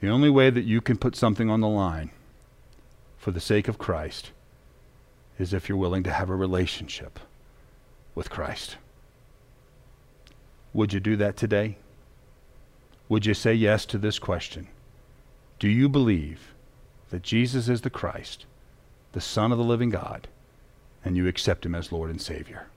The 0.00 0.08
only 0.08 0.30
way 0.30 0.50
that 0.50 0.64
you 0.64 0.80
can 0.80 0.98
put 0.98 1.14
something 1.14 1.48
on 1.48 1.60
the 1.60 1.68
line 1.68 2.10
for 3.18 3.30
the 3.30 3.40
sake 3.40 3.68
of 3.68 3.78
Christ 3.78 4.30
is 5.38 5.54
if 5.54 5.68
you're 5.68 5.78
willing 5.78 6.02
to 6.02 6.12
have 6.12 6.28
a 6.28 6.34
relationship 6.36 7.20
with 8.14 8.28
Christ. 8.28 8.76
Would 10.74 10.92
you 10.92 11.00
do 11.00 11.16
that 11.16 11.36
today? 11.36 11.76
Would 13.12 13.26
you 13.26 13.34
say 13.34 13.52
yes 13.52 13.84
to 13.84 13.98
this 13.98 14.18
question? 14.18 14.68
Do 15.58 15.68
you 15.68 15.90
believe 15.90 16.54
that 17.10 17.22
Jesus 17.22 17.68
is 17.68 17.82
the 17.82 17.90
Christ, 17.90 18.46
the 19.12 19.20
Son 19.20 19.52
of 19.52 19.58
the 19.58 19.64
living 19.64 19.90
God, 19.90 20.28
and 21.04 21.14
you 21.14 21.28
accept 21.28 21.66
him 21.66 21.74
as 21.74 21.92
Lord 21.92 22.08
and 22.08 22.18
Savior? 22.18 22.68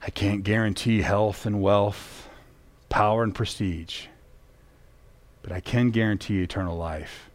I 0.00 0.08
can't 0.08 0.42
guarantee 0.42 1.02
health 1.02 1.44
and 1.44 1.60
wealth, 1.60 2.30
power 2.88 3.22
and 3.22 3.34
prestige, 3.34 4.06
but 5.42 5.52
I 5.52 5.60
can 5.60 5.90
guarantee 5.90 6.42
eternal 6.42 6.78
life. 6.78 7.28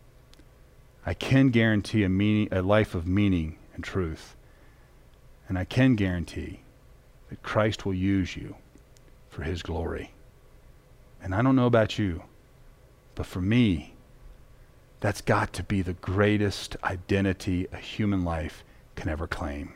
I 1.05 1.13
can 1.13 1.49
guarantee 1.49 2.03
a, 2.03 2.09
meaning, 2.09 2.47
a 2.51 2.63
life 2.63 2.95
of 2.95 3.05
meaning 3.05 3.59
and 3.75 3.83
truth. 3.83 4.35
And 5.47 5.55
I 5.55 5.65
can 5.65 5.93
guarantee 5.93 6.61
that 7.29 7.43
Christ 7.43 7.85
will 7.85 7.93
use 7.93 8.35
you 8.35 8.55
for 9.39 9.45
his 9.45 9.63
glory. 9.63 10.11
And 11.23 11.33
I 11.33 11.41
don't 11.41 11.55
know 11.55 11.65
about 11.65 11.97
you, 11.97 12.23
but 13.15 13.25
for 13.25 13.39
me, 13.39 13.93
that's 14.99 15.21
got 15.21 15.53
to 15.53 15.63
be 15.63 15.81
the 15.81 15.93
greatest 15.93 16.75
identity 16.83 17.65
a 17.71 17.77
human 17.77 18.25
life 18.25 18.65
can 18.97 19.07
ever 19.07 19.27
claim. 19.27 19.73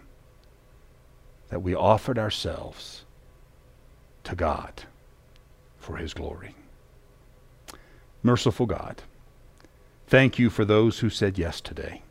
That 1.47 1.61
we 1.61 1.73
offered 1.73 2.19
ourselves 2.19 3.05
to 4.25 4.35
God 4.35 4.83
for 5.77 5.95
his 5.95 6.13
glory. 6.13 6.55
Merciful 8.21 8.65
God, 8.65 9.01
thank 10.07 10.37
you 10.37 10.49
for 10.49 10.65
those 10.65 10.99
who 10.99 11.09
said 11.09 11.37
yes 11.37 11.61
today. 11.61 12.01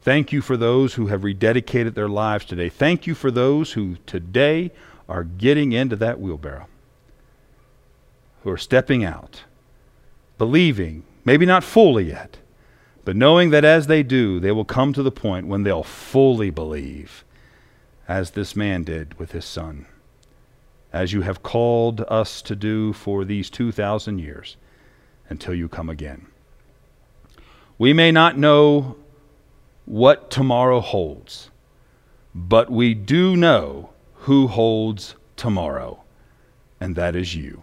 Thank 0.00 0.32
you 0.32 0.42
for 0.42 0.56
those 0.56 0.94
who 0.94 1.06
have 1.06 1.20
rededicated 1.20 1.94
their 1.94 2.08
lives 2.08 2.44
today. 2.44 2.68
Thank 2.68 3.06
you 3.06 3.14
for 3.14 3.30
those 3.30 3.74
who 3.74 3.98
today 4.04 4.72
are 5.08 5.22
getting 5.22 5.70
into 5.70 5.94
that 5.96 6.20
wheelbarrow, 6.20 6.66
who 8.42 8.50
are 8.50 8.58
stepping 8.58 9.04
out, 9.04 9.42
believing, 10.38 11.04
maybe 11.24 11.46
not 11.46 11.64
fully 11.64 12.08
yet, 12.08 12.38
but 13.04 13.16
knowing 13.16 13.50
that 13.50 13.64
as 13.64 13.86
they 13.86 14.02
do, 14.02 14.38
they 14.38 14.52
will 14.52 14.64
come 14.64 14.92
to 14.92 15.02
the 15.02 15.10
point 15.10 15.46
when 15.46 15.62
they'll 15.62 15.82
fully 15.82 16.50
believe, 16.50 17.24
as 18.08 18.30
this 18.30 18.54
man 18.54 18.84
did 18.84 19.18
with 19.18 19.32
his 19.32 19.44
son, 19.44 19.86
as 20.92 21.12
you 21.12 21.22
have 21.22 21.42
called 21.42 22.02
us 22.08 22.42
to 22.42 22.54
do 22.54 22.92
for 22.92 23.24
these 23.24 23.50
2,000 23.50 24.18
years 24.18 24.56
until 25.28 25.54
you 25.54 25.68
come 25.68 25.88
again. 25.88 26.26
We 27.78 27.92
may 27.92 28.12
not 28.12 28.38
know 28.38 28.96
what 29.84 30.30
tomorrow 30.30 30.80
holds, 30.80 31.50
but 32.34 32.70
we 32.70 32.94
do 32.94 33.36
know 33.36 33.90
who 34.14 34.46
holds 34.46 35.16
tomorrow, 35.36 36.02
and 36.80 36.94
that 36.94 37.16
is 37.16 37.34
you. 37.34 37.62